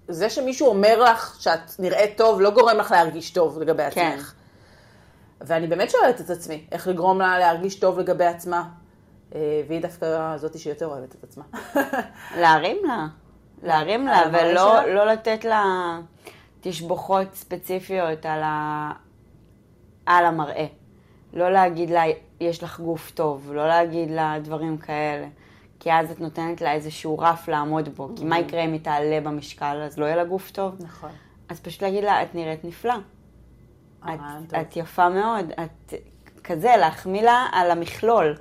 זה 0.08 0.30
שמישהו 0.30 0.68
אומר 0.68 1.04
לך 1.04 1.38
שאת 1.40 1.80
נראית 1.80 2.18
טוב, 2.18 2.42
לא 2.42 2.50
גורם 2.50 2.78
לך 2.78 2.92
להרגיש 2.92 3.32
טוב 3.32 3.60
לגבי 3.60 3.84
כן. 3.92 4.12
עצמך. 4.14 4.34
ואני 5.42 5.68
באמת 5.68 5.90
שואלת 5.90 6.22
את 6.22 6.30
עצמי, 6.30 6.68
איך 6.72 6.88
לגרום 6.88 7.20
לה 7.20 7.40
להרגיש 7.40 7.80
טוב 7.80 8.00
לגבי 8.00 8.26
עצמה. 8.26 8.70
אה, 9.36 9.62
והיא 9.68 9.82
דווקא 9.82 10.38
זאתי 10.38 10.60
שיותר 10.60 10.86
אוהבת 10.86 11.16
את 11.16 11.24
עצמה. 11.24 11.44
להרים 12.42 12.78
לה, 12.84 13.08
להרים 13.64 14.08
לה, 14.08 14.22
ולא? 14.34 14.86
לא 14.86 15.06
לתת 15.06 15.46
לה 15.46 15.64
תשבוכות 16.62 17.36
ספציפיות 17.36 18.26
על, 18.26 18.42
ה... 18.44 18.92
על 20.06 20.26
המראה. 20.26 20.66
לא 21.34 21.52
להגיד 21.52 21.90
לה, 21.90 22.04
יש 22.40 22.64
לך 22.64 22.80
גוף 22.80 23.12
טוב, 23.12 23.52
לא 23.54 23.68
להגיד 23.68 24.12
לה 24.12 24.36
דברים 24.42 24.78
כאלה. 24.78 25.28
כי 25.80 25.94
אז 25.94 26.12
את 26.12 26.20
נותנת 26.20 26.62
לה 26.62 26.74
איזשהו 26.74 27.20
רף 27.20 27.48
לעמוד 27.48 27.90
בו. 27.90 28.10
כי 28.16 28.26
מה 28.26 28.40
יקרה 28.40 28.62
אם 28.62 28.74
היא 28.74 28.82
תעלה 28.82 29.22
במשקל, 29.22 29.82
אז 29.86 30.00
לא 30.00 30.06
יהיה 30.06 30.16
לה 30.16 30.24
גוף 30.24 30.52
טוב? 30.52 30.76
נכון. 30.80 31.10
אז 31.50 31.60
פשוט 31.60 31.82
להגיד 31.82 32.04
לה, 32.04 32.24
את 32.24 32.36
נראית 32.36 32.64
נפלא. 32.66 32.94
הרעיון 34.02 34.44
את. 34.48 34.54
את 34.54 34.78
יפה 34.78 35.10
מאוד, 35.10 35.52
את 35.64 35.94
כזה, 36.44 36.74
להחמיא 36.80 37.22
לה 37.22 37.46
על 37.52 37.72
המכלול. 37.72 38.38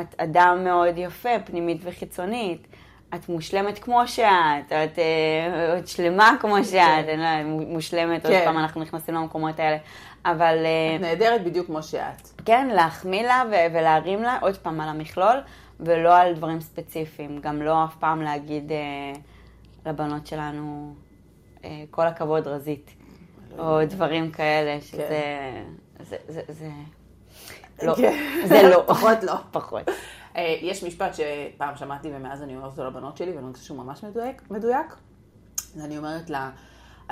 את 0.00 0.14
אדם 0.20 0.64
מאוד 0.64 0.94
יפה, 0.96 1.28
פנימית 1.44 1.80
וחיצונית. 1.84 2.67
את 3.14 3.28
מושלמת 3.28 3.78
כמו 3.78 4.08
שאת, 4.08 4.66
את, 4.66 4.98
אה, 4.98 5.78
את 5.78 5.88
שלמה 5.88 6.36
כמו 6.40 6.64
שאת, 6.64 7.08
אני 7.08 7.16
לא 7.16 7.22
יודעת, 7.22 7.46
מושלמת, 7.46 8.26
עוד 8.26 8.34
כן. 8.34 8.44
פעם 8.44 8.58
אנחנו 8.58 8.80
נכנסים 8.80 9.14
למקומות 9.14 9.60
האלה. 9.60 9.76
אבל 10.24 10.56
אה, 10.64 10.96
את 10.96 11.00
נהדרת 11.00 11.44
בדיוק 11.44 11.66
כמו 11.66 11.82
שאת. 11.82 12.28
כן, 12.44 12.66
להחמיא 12.66 13.22
לה 13.22 13.42
ו- 13.50 13.74
ולהרים 13.74 14.22
לה 14.22 14.38
עוד 14.40 14.56
פעם 14.56 14.80
על 14.80 14.88
המכלול, 14.88 15.36
ולא 15.80 16.16
על 16.16 16.34
דברים 16.34 16.60
ספציפיים. 16.60 17.40
גם 17.40 17.62
לא 17.62 17.84
אף 17.84 17.96
פעם 17.96 18.22
להגיד 18.22 18.72
אה, 18.72 18.76
לבנות 19.86 20.26
שלנו, 20.26 20.94
אה, 21.64 21.84
כל 21.90 22.06
הכבוד 22.06 22.46
רזית, 22.46 22.90
או 23.58 23.84
דברים 23.84 24.30
כאלה, 24.30 24.80
שזה... 24.80 25.20
זה, 26.00 26.16
זה, 26.28 26.40
זה, 26.48 26.68
לא, 27.82 27.94
כן. 27.94 28.18
זה 28.44 28.62
לא. 28.62 28.84
פחות 28.94 29.22
לא. 29.22 29.34
פחות. 29.50 29.82
אה, 30.38 30.56
יש 30.60 30.84
משפט 30.84 31.14
שפעם 31.14 31.76
שמעתי 31.76 32.08
ומאז 32.12 32.42
אני 32.42 32.56
אומרת 32.56 32.70
אותו 32.70 32.84
לבנות 32.84 33.16
שלי, 33.16 33.32
ואני 33.36 33.52
חושבת 33.52 33.66
שהוא 33.66 33.78
ממש 33.78 34.04
מדויק, 34.04 34.42
מדויק. 34.50 34.96
אז 35.76 35.84
אני 35.84 35.98
אומרת 35.98 36.30
לה, 36.30 36.50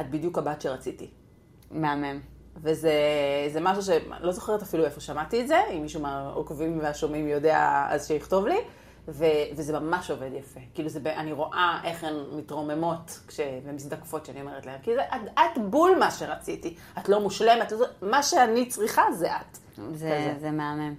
את 0.01 0.11
בדיוק 0.11 0.39
הבת 0.39 0.61
שרציתי. 0.61 1.11
מהמם. 1.71 2.21
וזה 2.57 2.93
זה 3.53 3.61
משהו 3.61 3.83
שלא 3.83 4.33
זוכרת 4.33 4.63
אפילו 4.63 4.85
איפה 4.85 5.01
שמעתי 5.01 5.41
את 5.41 5.49
זה, 5.49 5.61
אם 5.73 5.83
מישהו 5.83 6.01
מהעוקבים 6.01 6.79
והשומעים 6.79 7.29
יודע, 7.29 7.87
אז 7.91 8.07
שיכתוב 8.09 8.47
לי. 8.47 8.59
ו, 9.09 9.25
וזה 9.57 9.81
ממש 9.81 10.11
עובד 10.11 10.31
יפה. 10.35 10.61
כאילו, 10.75 10.89
זה, 10.89 11.01
אני 11.05 11.33
רואה 11.33 11.81
איך 11.85 12.05
הן 12.05 12.15
מתרוממות 12.33 13.21
כש, 13.27 13.41
ומזדקפות 13.65 14.27
שאני 14.27 14.41
אומרת 14.41 14.67
להן, 14.67 14.79
כי 14.83 14.95
זה, 14.95 15.03
את, 15.03 15.31
את 15.35 15.59
בול 15.71 15.99
מה 15.99 16.11
שרציתי. 16.11 16.77
את 16.99 17.09
לא 17.09 17.21
מושלמת, 17.21 17.73
מה 18.03 18.23
שאני 18.23 18.67
צריכה 18.67 19.03
זה 19.13 19.37
את. 19.37 19.59
זה, 19.77 19.83
כזה. 19.93 20.35
זה 20.41 20.51
מהמם. 20.51 20.95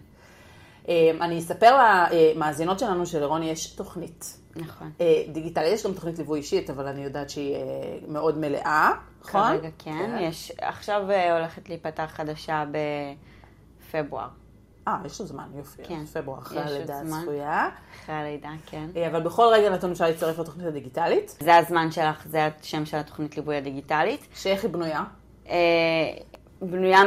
אה, 0.90 1.12
אני 1.22 1.40
אספר 1.40 1.76
למאזינות 2.12 2.80
שלנו 2.80 3.06
שלרוני 3.06 3.50
יש 3.50 3.68
תוכנית. 3.68 4.38
נכון. 4.56 4.92
אה, 5.02 5.24
דיגיטלית, 5.32 5.74
יש 5.74 5.86
גם 5.86 5.94
תוכנית 5.94 6.18
ליווי 6.18 6.40
אישית, 6.40 6.70
אבל 6.70 6.88
אני 6.88 7.04
יודעת 7.04 7.30
שהיא 7.30 7.56
אה, 7.56 7.60
מאוד 8.08 8.38
מלאה, 8.38 8.92
נכון? 9.22 9.42
כרגע 9.58 9.70
כן, 9.78 10.18
יש, 10.22 10.52
עכשיו 10.62 11.12
אה, 11.12 11.38
הולכת 11.38 11.70
להיפתח 11.70 12.12
חדשה 12.14 12.64
בפברואר, 13.92 14.28
אה, 14.88 14.98
יש 15.06 15.22
לו 15.22 15.26
זמן, 15.26 15.48
יופי. 15.56 15.84
כן. 15.84 16.06
פברואר 16.06 16.40
אחרי 16.40 16.62
הלידה. 16.62 17.00
הצפויה. 17.00 17.70
אחרי 17.96 18.16
הלידה, 18.16 18.50
כן. 18.66 18.88
אבל 19.12 19.24
בכל 19.24 19.48
רגע 19.54 19.70
נתון 19.70 19.92
אפשר 19.92 20.06
להצטרף 20.06 20.40
לתוכנית 20.40 20.68
הדיגיטלית, 20.68 21.38
זה 21.40 21.56
הזמן 21.56 21.92
שלך, 21.92 22.28
זה 22.28 22.50
השם 22.62 22.86
של 22.86 22.98
התוכנית 22.98 23.38
ליווי 23.38 23.58
הדיגיטלית. 23.58 24.28
שאיך 24.36 24.64
היא 24.64 24.72
בנויה. 24.72 25.04
אה, 26.62 26.68
בנויה 26.68 27.02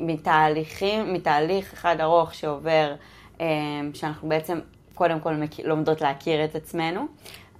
מתהליכים, 0.00 1.12
מתהליך 1.12 1.72
אחד 1.72 1.96
ארוך 2.00 2.34
שעובר, 2.34 2.94
אה, 3.40 3.46
שאנחנו 3.94 4.28
בעצם 4.28 4.58
קודם 4.94 5.20
כל 5.20 5.34
לומדות 5.64 6.00
להכיר 6.00 6.44
את 6.44 6.54
עצמנו. 6.54 7.06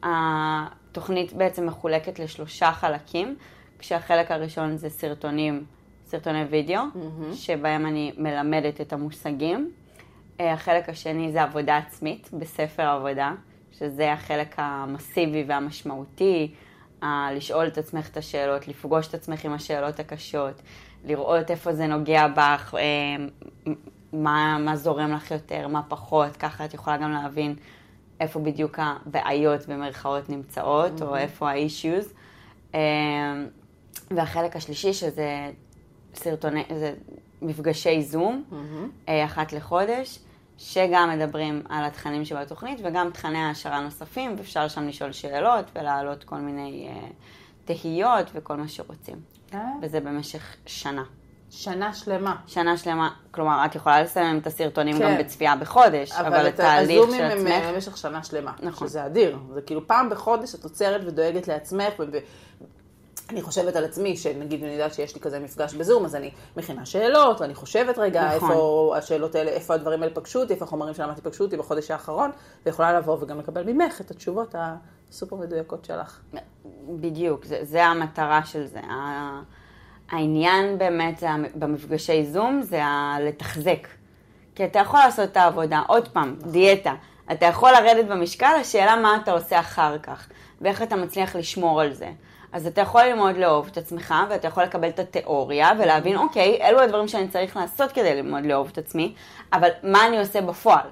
התוכנית 0.02 1.32
בעצם 1.32 1.66
מחולקת 1.66 2.18
לשלושה 2.18 2.72
חלקים, 2.72 3.36
כשהחלק 3.78 4.30
הראשון 4.30 4.76
זה 4.76 4.90
סרטונים, 4.90 5.64
סרטוני 6.06 6.44
וידאו, 6.44 6.82
שבהם 7.34 7.86
אני 7.86 8.12
מלמדת 8.18 8.80
את 8.80 8.92
המושגים. 8.92 9.70
אה, 10.40 10.52
החלק 10.52 10.88
השני 10.88 11.32
זה 11.32 11.42
עבודה 11.42 11.76
עצמית 11.76 12.30
בספר 12.32 12.82
עבודה, 12.82 13.32
שזה 13.72 14.12
החלק 14.12 14.54
המסיבי 14.58 15.44
והמשמעותי, 15.46 16.54
ה- 17.02 17.32
לשאול 17.32 17.66
את 17.66 17.78
עצמך 17.78 18.08
את 18.08 18.16
השאלות, 18.16 18.68
לפגוש 18.68 19.08
את 19.08 19.14
עצמך 19.14 19.44
עם 19.44 19.52
השאלות 19.52 20.00
הקשות, 20.00 20.62
לראות 21.04 21.50
איפה 21.50 21.72
זה 21.72 21.86
נוגע 21.86 22.28
בך, 22.28 22.74
אה, 22.78 23.24
מה, 24.12 24.58
מה 24.58 24.76
זורם 24.76 25.12
לך 25.12 25.30
יותר, 25.30 25.68
מה 25.68 25.82
פחות, 25.88 26.36
ככה 26.36 26.64
את 26.64 26.74
יכולה 26.74 26.96
גם 26.96 27.12
להבין 27.12 27.56
איפה 28.20 28.40
בדיוק 28.40 28.78
הבעיות 28.78 29.68
במרכאות 29.68 30.30
נמצאות, 30.30 31.02
או 31.02 31.16
איפה 31.16 31.50
ה-issues. 31.50 32.06
אה, 32.74 32.80
והחלק 34.10 34.56
השלישי, 34.56 34.92
שזה 34.92 35.50
סרטוני, 36.14 36.64
זה 36.74 36.94
מפגשי 37.42 38.02
זום, 38.02 38.44
אה, 39.08 39.24
אחת 39.24 39.52
לחודש, 39.52 40.18
שגם 40.58 41.10
מדברים 41.18 41.62
על 41.68 41.84
התכנים 41.84 42.24
שבתוכנית 42.24 42.80
וגם 42.84 43.10
תכני 43.10 43.38
העשרה 43.38 43.80
נוספים, 43.80 44.34
ואפשר 44.38 44.68
שם 44.68 44.88
לשאול 44.88 45.12
שאלות 45.12 45.64
ולהעלות 45.74 46.24
כל 46.24 46.36
מיני 46.36 46.88
תהיות 47.64 48.30
וכל 48.34 48.56
מה 48.56 48.68
שרוצים. 48.68 49.31
אה? 49.54 49.60
וזה 49.82 50.00
במשך 50.00 50.56
שנה. 50.66 51.02
שנה 51.50 51.94
שלמה. 51.94 52.36
שנה 52.46 52.76
שלמה, 52.76 53.10
כלומר, 53.30 53.64
את 53.64 53.74
יכולה 53.74 54.02
לסיים 54.02 54.38
את 54.38 54.46
הסרטונים 54.46 54.98
כן. 54.98 55.02
גם 55.02 55.18
בצפייה 55.18 55.56
בחודש, 55.56 56.12
אבל, 56.12 56.26
אבל 56.26 56.46
התהליך 56.46 57.02
הזומים 57.02 57.20
של 57.20 57.24
הם 57.24 57.38
עצמך... 57.38 57.50
אה, 57.50 57.72
במשך 57.72 57.96
שנה 57.96 58.24
שלמה. 58.24 58.52
נכון. 58.62 58.88
שזה 58.88 59.06
אדיר. 59.06 59.38
זה 59.54 59.60
כאילו 59.62 59.86
פעם 59.86 60.10
בחודש 60.10 60.54
את 60.54 60.64
עוצרת 60.64 61.00
ודואגת 61.06 61.48
לעצמך. 61.48 61.92
וב... 61.98 62.14
אני 63.30 63.42
חושבת 63.42 63.76
על 63.76 63.84
עצמי, 63.84 64.16
שנגיד 64.16 64.62
אני 64.64 64.72
יודעת 64.72 64.94
שיש 64.94 65.14
לי 65.14 65.20
כזה 65.20 65.38
מפגש 65.38 65.74
בזום, 65.74 66.04
אז 66.04 66.14
אני 66.14 66.30
מכינה 66.56 66.86
שאלות, 66.86 67.40
ואני 67.40 67.54
חושבת 67.54 67.98
רגע 67.98 68.36
נכון. 68.36 68.50
איפה 68.50 68.94
השאלות 68.98 69.34
האלה, 69.34 69.50
איפה 69.50 69.74
הדברים 69.74 70.02
האלה 70.02 70.14
פגשו 70.14 70.40
אותי, 70.40 70.52
איפה 70.52 70.64
החומרים 70.64 70.94
שלמדתי 70.94 71.20
פגשו 71.20 71.44
אותי 71.44 71.56
בחודש 71.56 71.90
האחרון, 71.90 72.30
ויכולה 72.66 72.98
לבוא 72.98 73.16
וגם 73.20 73.38
לקבל 73.38 73.72
ממך 73.72 74.00
את 74.00 74.10
התשובות 74.10 74.54
הסופר 75.12 75.36
מדויקות 75.36 75.84
שלך. 75.84 76.20
בדיוק, 76.88 77.44
זה, 77.44 77.58
זה 77.62 77.84
המטרה 77.84 78.44
של 78.44 78.66
זה. 78.66 78.80
העניין 80.10 80.78
באמת 80.78 81.18
זה 81.18 81.26
במפגשי 81.54 82.24
זום 82.24 82.62
זה 82.62 82.80
לתחזק. 83.20 83.88
כי 84.54 84.64
אתה 84.64 84.78
יכול 84.78 85.00
לעשות 85.00 85.30
את 85.32 85.36
העבודה, 85.36 85.82
עוד 85.86 86.08
פעם, 86.08 86.36
דיאטה. 86.50 86.94
אתה 87.32 87.46
יכול 87.46 87.70
לרדת 87.72 88.04
במשקל, 88.08 88.54
השאלה 88.60 88.96
מה 88.96 89.16
אתה 89.22 89.32
עושה 89.32 89.60
אחר 89.60 89.98
כך, 89.98 90.28
ואיך 90.60 90.82
אתה 90.82 90.96
מצליח 90.96 91.36
לשמור 91.36 91.80
על 91.80 91.92
זה. 91.92 92.10
אז 92.52 92.66
אתה 92.66 92.80
יכול 92.80 93.02
ללמוד 93.02 93.36
לאהוב 93.36 93.68
את 93.72 93.76
עצמך, 93.76 94.14
ואתה 94.30 94.48
יכול 94.48 94.62
לקבל 94.62 94.88
את 94.88 94.98
התיאוריה, 94.98 95.70
ולהבין, 95.78 96.16
אוקיי, 96.16 96.58
אלו 96.62 96.80
הדברים 96.80 97.08
שאני 97.08 97.28
צריך 97.28 97.56
לעשות 97.56 97.92
כדי 97.92 98.14
ללמוד 98.14 98.46
לאהוב 98.46 98.68
את 98.72 98.78
עצמי, 98.78 99.14
אבל 99.52 99.68
מה 99.82 100.06
אני 100.06 100.18
עושה 100.18 100.40
בפועל? 100.40 100.86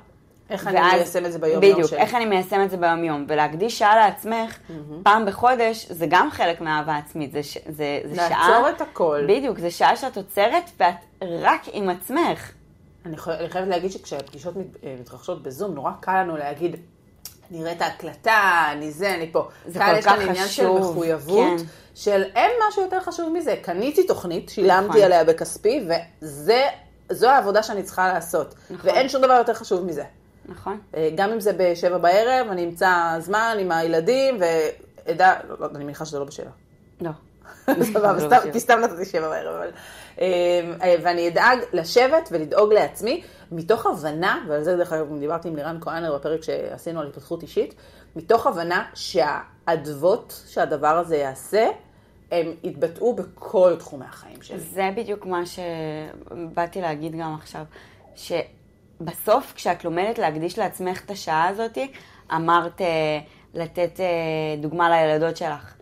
איך 0.50 0.66
אני 0.66 0.76
ואז- 0.76 0.94
מיישם 0.94 1.26
את 1.26 1.32
זה 1.32 1.38
ביום-יום 1.38 1.72
בדיוק, 1.74 1.90
שלי. 1.90 1.98
איך 1.98 2.14
אני 2.14 2.24
מיישם 2.24 2.62
את 2.62 2.70
זה 2.70 2.76
ביום-יום. 2.76 3.24
ולהקדיש 3.28 3.78
שעה 3.78 3.96
לעצמך, 3.96 4.58
פעם 5.02 5.26
בחודש, 5.26 5.86
זה 5.90 6.06
גם 6.08 6.28
חלק 6.30 6.60
מהאהבה 6.60 6.96
עצמית. 6.96 7.32
זה, 7.32 7.40
זה, 7.68 8.00
זה 8.04 8.14
שעה... 8.16 8.28
לעצור 8.50 8.68
את 8.68 8.80
הכל. 8.80 9.24
בדיוק, 9.28 9.58
זה 9.58 9.70
שעה 9.70 9.96
שאת 9.96 10.16
עוצרת 10.16 10.70
ואת 10.80 10.94
רק 11.22 11.60
עם 11.72 11.90
עצמך. 11.90 12.50
אני. 13.06 13.16
אני 13.40 13.48
חייבת 13.50 13.68
להגיד 13.68 13.90
שכשהפגישות 13.92 14.56
מת... 14.56 14.66
אה, 14.84 14.96
מתרחשות 15.00 15.42
בזום, 15.42 15.74
נורא 15.74 15.90
קל 16.00 16.20
לנו 16.22 16.36
להגיד, 16.36 16.76
נראה 17.50 17.72
את 17.72 17.82
ההקלטה, 17.82 18.64
אני 18.72 18.90
זה, 18.90 19.14
אני 19.14 19.32
פה. 19.32 19.48
זה 19.66 19.78
כאן 19.78 19.92
כל 19.92 19.98
יש 19.98 20.04
כאן 20.04 20.16
כך 20.16 20.22
עניין 20.22 20.48
של 20.48 20.62
חשוב, 20.62 20.80
מחויבות, 20.80 21.60
כן. 21.60 21.64
של 21.94 22.22
אין 22.34 22.50
משהו 22.68 22.82
יותר 22.82 23.00
חשוב 23.00 23.32
מזה. 23.32 23.56
קניתי 23.62 24.06
תוכנית, 24.06 24.48
שילמתי 24.48 24.88
נכון. 24.88 25.02
עליה 25.02 25.24
בכספי, 25.24 25.88
וזו 26.22 27.28
העבודה 27.28 27.62
שאני 27.62 27.82
צריכה 27.82 28.12
לעשות. 28.12 28.54
נכון. 28.70 28.90
ואין 28.90 29.08
שום 29.08 29.22
דבר 29.22 29.32
יותר 29.32 29.54
חשוב 29.54 29.84
מזה. 29.84 30.04
נכון? 30.50 30.80
אה, 30.96 31.10
גם 31.14 31.32
אם 31.32 31.40
זה 31.40 31.52
בשבע 31.56 31.98
בערב, 31.98 32.46
אני 32.50 32.64
אמצא 32.64 33.16
זמן 33.18 33.56
עם 33.60 33.72
הילדים, 33.72 34.38
ואדע, 34.40 35.34
לא, 35.48 35.56
לא, 35.60 35.68
אני 35.74 35.84
מניחה 35.84 36.04
שזה 36.04 36.18
לא 36.18 36.24
בשבע. 36.24 36.50
לא. 37.00 37.10
סבבה, 37.92 38.12
לא 38.12 38.20
סתם-. 38.20 38.52
כי 38.52 38.60
סתם 38.60 38.80
נתתי 38.80 39.04
שבע 39.04 39.28
בערב, 39.28 39.54
אבל... 39.56 39.70
אה, 40.20 40.26
אה, 40.82 40.94
ואני 41.02 41.28
אדאג 41.28 41.58
לשבת 41.72 42.28
ולדאוג 42.32 42.72
לעצמי, 42.72 43.22
מתוך 43.52 43.86
הבנה, 43.86 44.44
ועל 44.48 44.62
זה 44.62 44.76
דרך 44.76 44.92
אגב 44.92 45.18
דיברתי 45.18 45.48
עם 45.48 45.56
לירן 45.56 45.78
כהנר 45.80 46.14
בפרק 46.14 46.42
שעשינו 46.42 47.00
על 47.00 47.06
התפתחות 47.06 47.42
אישית, 47.42 47.74
מתוך 48.16 48.46
הבנה 48.46 48.84
שהאדוות 48.94 50.42
שהדבר 50.48 50.98
הזה 50.98 51.16
יעשה, 51.16 51.68
הם 52.30 52.52
יתבטאו 52.62 53.14
בכל 53.14 53.76
תחומי 53.78 54.04
החיים 54.04 54.42
שלי. 54.42 54.60
זה 54.60 54.90
בדיוק 54.96 55.26
מה 55.26 55.42
שבאתי 55.46 56.80
להגיד 56.80 57.12
גם 57.12 57.34
עכשיו, 57.34 57.64
שבסוף 59.00 59.52
כשאת 59.56 59.84
לומדת 59.84 60.18
להקדיש 60.18 60.58
לעצמך 60.58 61.04
את 61.04 61.10
השעה 61.10 61.48
הזאת, 61.48 61.78
אמרת 62.34 62.80
אה, 62.80 63.18
לתת 63.54 64.00
אה, 64.00 64.06
דוגמה 64.62 64.90
לילדות 64.90 65.36
שלך. 65.36 65.74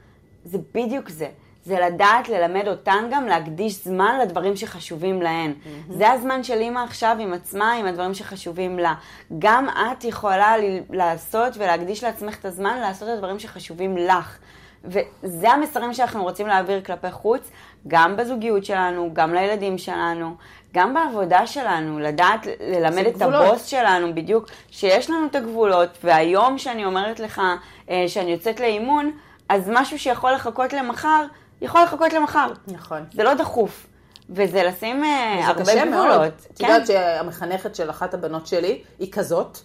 זה 0.44 0.58
בדיוק 0.74 1.08
זה. 1.08 1.28
זה 1.64 1.80
לדעת 1.80 2.28
ללמד 2.28 2.68
אותן 2.68 3.04
גם 3.10 3.26
להקדיש 3.26 3.84
זמן 3.84 4.18
לדברים 4.22 4.56
שחשובים 4.56 5.22
להן. 5.22 5.52
Mm-hmm. 5.52 5.92
זה 5.92 6.10
הזמן 6.10 6.42
של 6.42 6.58
אימא 6.58 6.80
עכשיו 6.80 7.16
עם 7.20 7.32
עצמה, 7.32 7.72
עם 7.72 7.86
הדברים 7.86 8.14
שחשובים 8.14 8.78
לה. 8.78 8.94
גם 9.38 9.68
את 9.68 10.04
יכולה 10.04 10.58
ל- 10.58 10.80
לעשות 10.90 11.56
ולהקדיש 11.56 12.04
לעצמך 12.04 12.38
את 12.38 12.44
הזמן 12.44 12.78
לעשות 12.80 13.08
את 13.08 13.14
הדברים 13.14 13.38
שחשובים 13.38 13.96
לך. 13.96 14.38
וזה 14.84 15.50
המסרים 15.50 15.94
שאנחנו 15.94 16.22
רוצים 16.22 16.46
להעביר 16.46 16.80
כלפי 16.80 17.10
חוץ, 17.10 17.50
גם 17.88 18.16
בזוגיות 18.16 18.64
שלנו, 18.64 19.10
גם 19.12 19.34
לילדים 19.34 19.78
שלנו, 19.78 20.34
גם 20.74 20.94
בעבודה 20.94 21.46
שלנו, 21.46 21.98
לדעת 21.98 22.46
ללמד 22.60 23.06
את 23.06 23.16
גבולות. 23.16 23.46
הבוס 23.46 23.66
שלנו 23.66 24.14
בדיוק, 24.14 24.46
שיש 24.70 25.10
לנו 25.10 25.26
את 25.26 25.34
הגבולות, 25.34 25.98
והיום 26.04 26.58
שאני 26.58 26.84
אומרת 26.84 27.20
לך 27.20 27.42
אה, 27.90 28.04
שאני 28.08 28.30
יוצאת 28.30 28.60
לאימון, 28.60 29.10
אז 29.48 29.70
משהו 29.72 29.98
שיכול 29.98 30.32
לחכות 30.32 30.72
למחר, 30.72 31.24
יכול 31.60 31.82
לחכות 31.82 32.12
למחר. 32.12 32.52
נכון. 32.68 33.04
זה 33.12 33.22
לא 33.22 33.34
דחוף. 33.34 33.86
וזה 34.30 34.62
לשים 34.62 35.04
אה, 35.04 35.36
זה 35.42 35.46
הרבה 35.46 35.62
קשה 35.62 35.84
מאוד. 35.84 36.06
גבולות. 36.08 36.46
את 36.54 36.60
יודעת 36.60 36.86
שהמחנכת 36.86 37.74
של 37.74 37.90
אחת 37.90 38.14
הבנות 38.14 38.46
שלי 38.46 38.82
היא 38.98 39.12
כזאת, 39.12 39.58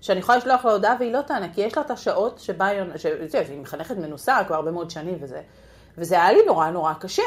שאני 0.00 0.20
יכולה 0.20 0.38
לשלוח 0.38 0.64
לה 0.64 0.72
הודעה 0.72 0.96
והיא 0.98 1.12
לא 1.12 1.20
תענה, 1.20 1.46
כי 1.54 1.60
יש 1.60 1.76
לה 1.76 1.82
את 1.82 1.90
השעות 1.90 2.38
שבה 2.38 2.66
היא, 2.66 2.80
ש- 2.96 3.06
את 3.06 3.34
יודעת, 3.34 3.48
היא 3.48 3.60
מחנכת 3.60 3.96
מנוסה 3.96 4.38
כבר 4.46 4.56
הרבה 4.56 4.70
מאוד 4.70 4.90
שנים 4.90 5.16
וזה. 5.20 5.40
וזה 5.98 6.14
היה 6.14 6.32
לי 6.32 6.38
נורא 6.46 6.70
נורא 6.70 6.92
קשה. 6.92 7.22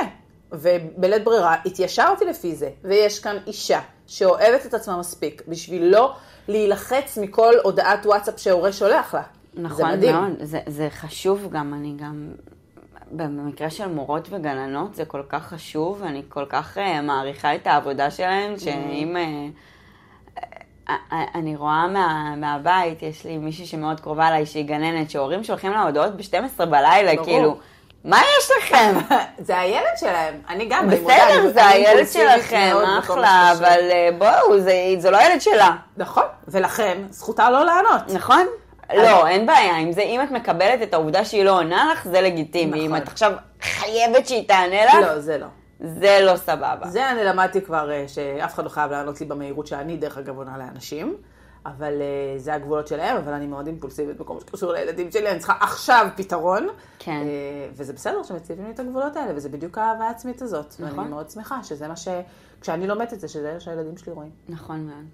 ובלית 0.52 1.24
ברירה 1.24 1.56
התיישרתי 1.66 2.26
לפי 2.26 2.56
זה, 2.56 2.70
ויש 2.84 3.20
כאן 3.20 3.38
אישה 3.48 3.80
שאוהבת 4.08 4.66
את 4.66 4.74
עצמה 4.74 4.98
מספיק 4.98 5.42
בשביל 5.48 5.84
לא 5.84 6.16
להילחץ 6.48 7.18
מכל 7.18 7.54
הודעת 7.64 8.06
וואטסאפ 8.06 8.40
שהורה 8.40 8.72
שולח 8.72 9.14
לה. 9.14 9.22
זה 9.54 9.62
נכון 9.62 9.92
מדהים. 9.92 10.16
מאוד, 10.16 10.32
זה, 10.42 10.60
זה 10.68 10.88
חשוב 10.90 11.48
גם, 11.52 11.74
אני 11.74 11.94
גם, 11.98 12.32
במקרה 13.12 13.70
של 13.70 13.88
מורות 13.88 14.28
וגננות 14.32 14.96
זה 14.96 15.06
כל 15.06 15.22
כך 15.30 15.48
חשוב, 15.48 16.04
אני 16.04 16.22
כל 16.30 16.46
כך 16.50 16.78
uh, 16.78 17.02
מעריכה 17.04 17.56
את 17.56 17.68
העבודה 17.68 18.12
שלהן, 18.12 18.60
שאם... 18.60 19.16
Uh, 19.16 19.56
uh, 19.56 19.60
אני 21.36 21.56
רואה 21.56 21.88
מה, 21.88 22.34
מהבית, 22.38 23.04
יש 23.04 23.26
לי 23.26 23.38
מישהי 23.38 23.66
שמאוד 23.66 24.00
קרובה 24.00 24.28
אליי, 24.28 24.46
שהיא 24.46 24.66
גננת, 24.66 25.10
שהורים 25.10 25.44
שולחים 25.44 25.72
לה 25.72 25.82
הודעות 25.84 26.16
ב-12 26.18 26.66
בלילה, 26.66 27.14
ברור. 27.16 27.26
כאילו, 27.26 27.58
מה 28.06 28.18
יש 28.40 28.50
לכם? 28.58 28.94
זה 29.48 29.60
הילד 29.60 29.98
שלהם, 29.98 30.34
אני 30.50 30.66
גם, 30.70 30.90
בסדר, 30.90 31.40
אני- 31.40 31.52
זה 31.54 31.68
הילד 31.68 32.08
שלכם, 32.08 32.76
אחלה. 33.00 33.52
אבל 33.58 33.80
אה, 33.92 34.10
בואו, 34.18 34.60
זה, 34.60 34.74
זה 34.98 35.12
לא 35.12 35.18
הילד 35.18 35.42
שלה, 35.42 35.72
נכון, 35.98 36.24
ולכן 36.48 36.98
זכותה 37.10 37.50
לא 37.50 37.66
לענות. 37.66 38.02
נכון? 38.14 38.46
לא, 38.94 39.28
אין 39.28 39.46
בעיה. 39.46 39.78
אם, 39.78 39.92
זה, 39.92 40.02
אם 40.02 40.22
את 40.24 40.32
מקבלת 40.32 40.82
את 40.82 40.94
העובדה 40.94 41.26
שהיא 41.26 41.44
לא 41.44 41.52
עונה 41.60 41.90
לך, 41.94 42.06
זה 42.06 42.22
לגיטימי. 42.22 42.80
אם 42.80 42.86
נכון. 42.86 42.98
את 42.98 43.08
עכשיו 43.08 43.32
חייבת 43.62 44.28
שהיא 44.28 44.48
תענה 44.48 44.86
לך, 44.86 44.94
לא, 45.02 45.20
זה 45.20 45.38
לא. 45.38 45.46
זה 45.84 46.20
לא 46.22 46.38
סבבה. 46.38 46.88
זה 46.90 47.12
אני 47.12 47.24
למדתי 47.24 47.62
כבר, 47.62 47.92
אה, 47.92 48.08
שאף 48.08 48.54
אחד 48.54 48.64
לא 48.64 48.70
חייב 48.70 48.92
לענות 48.92 49.20
לי 49.22 49.26
במהירות 49.26 49.68
שאני, 49.68 49.98
דרך 49.98 50.18
אגב, 50.18 50.38
עונה 50.38 50.58
לאנשים. 50.58 51.18
אבל 51.66 52.02
אה, 52.02 52.40
זה 52.40 52.54
הגבולות 52.54 52.88
שלהם, 52.88 53.18
אבל 53.18 53.34
אני 53.34 53.48
מאוד 53.48 53.68
אימפולסיבית 53.68 54.18
בכל 54.18 54.34
מה 54.34 54.40
שקשור 54.40 54.72
לילדים 54.72 55.12
שלי, 55.12 55.32
אני 55.32 55.40
צריכה 55.40 55.54
עכשיו 55.62 56.08
פתרון. 56.16 56.68
כן. 57.00 57.12
אה, 57.12 57.68
וזה 57.74 57.94
בסדר 57.94 58.24
שמציבים 58.24 58.66
לי 58.66 58.72
את 58.72 58.80
הגבולות 58.80 59.16
האלה, 59.16 59.32
וזה 59.36 59.50
בדיוק 59.50 59.78
האהבה 59.78 60.04
העצמית 60.04 60.42
הזאת. 60.42 60.76
נכון. 60.80 61.00
ואני 61.00 61.10
מאוד 61.10 61.30
שמחה 61.30 61.64
שזה 61.64 61.88
מה 61.88 61.96
ש... 61.96 62.08
כשאני 62.62 62.88
לומדת 62.88 63.14
את 63.14 63.20
זה, 63.20 63.28
שזה 63.28 63.54
מה 63.54 63.60
שהילדים 63.60 63.98
שלי 63.98 64.14
רואים. 64.14 64.32
נכון 64.50 64.80
מאוד. 64.80 65.06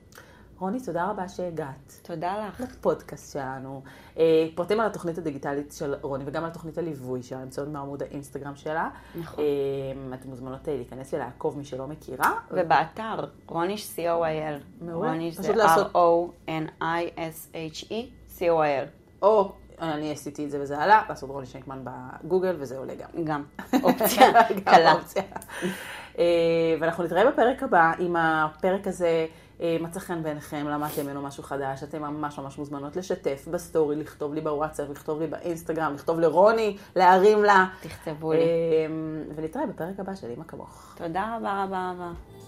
רוני, 0.60 0.80
תודה 0.80 1.10
רבה 1.10 1.30
שהגעת. 1.30 2.00
תודה 2.02 2.48
לך. 2.48 2.62
לפודקאסט 2.62 3.34
שלנו. 3.34 3.82
אה, 4.18 4.48
פרטים 4.56 4.80
על 4.80 4.88
התוכנית 4.88 5.18
הדיגיטלית 5.18 5.74
של 5.74 5.96
רוני 6.02 6.24
וגם 6.28 6.46
על 6.46 6.50
תוכנית 6.50 6.78
הליווי 6.78 7.24
שלה, 7.24 7.40
נמצאות 7.40 7.68
בעמוד 7.68 8.04
האינסטגרם 8.04 8.56
שלה. 8.56 8.90
נכון. 9.16 9.44
אה, 9.44 10.14
אתם 10.14 10.30
מוזמנות 10.30 10.70
אה, 10.70 10.76
להיכנס 10.76 11.14
ולעקוב 11.14 11.58
מי 11.58 11.66
שלא 11.66 11.88
מכירה. 11.88 12.34
ובאתר, 12.52 13.26
רוניש 13.48 13.96
co.il. 13.96 14.62
מעולה. 14.82 15.12
רוניש 15.12 15.36
זה 15.36 15.54
R-O-N-I-S-H-E 15.54 17.94
co.il. 18.40 18.88
או, 19.22 19.52
אני 19.82 20.12
עשיתי 20.12 20.46
את 20.46 20.52
זה 20.52 20.62
וזה 20.62 20.80
עלה, 20.80 21.02
לעשות 21.10 21.30
רוני 21.30 21.46
שנקמן 21.46 21.80
בגוגל 21.84 22.56
וזה 22.60 22.78
עולה 22.78 22.94
גם. 22.96 23.24
גם. 23.24 23.44
אופציה 23.84 24.28
קלה. 24.66 24.94
ואנחנו 26.80 27.04
נתראה 27.04 27.32
בפרק 27.32 27.64
הבא, 27.64 27.92
אם 28.00 28.16
הפרק 28.16 28.88
הזה 28.88 29.26
מצא 29.80 30.00
חן 30.00 30.24
בעיניכם, 30.24 30.68
למדתם 30.68 31.06
ממנו 31.06 31.22
משהו 31.22 31.44
חדש, 31.44 31.84
אתם 31.84 32.02
ממש 32.02 32.40
ממש 32.40 32.58
מוזמנות 32.58 32.96
לשתף 32.96 33.48
בסטורי, 33.52 33.96
לכתוב 33.96 34.34
לי 34.34 34.42
בוואטסאפ, 34.42 34.90
לכתוב 34.90 35.20
לי 35.20 35.28
באינסטגרם, 35.28 35.94
לכתוב 35.96 36.20
לרוני, 36.20 36.78
להרים 36.96 37.44
לה. 37.44 37.66
תכתבו 37.82 38.34
לי. 38.34 38.40
אה, 38.40 38.46
ונתראה 39.36 39.66
בפרק 39.66 40.00
הבא 40.00 40.16
של 40.16 40.28
אמא 40.38 40.44
כמוך. 40.44 40.94
תודה 40.98 41.38
רבה 41.38 41.64
רבה 41.64 41.92
רבה. 41.96 42.39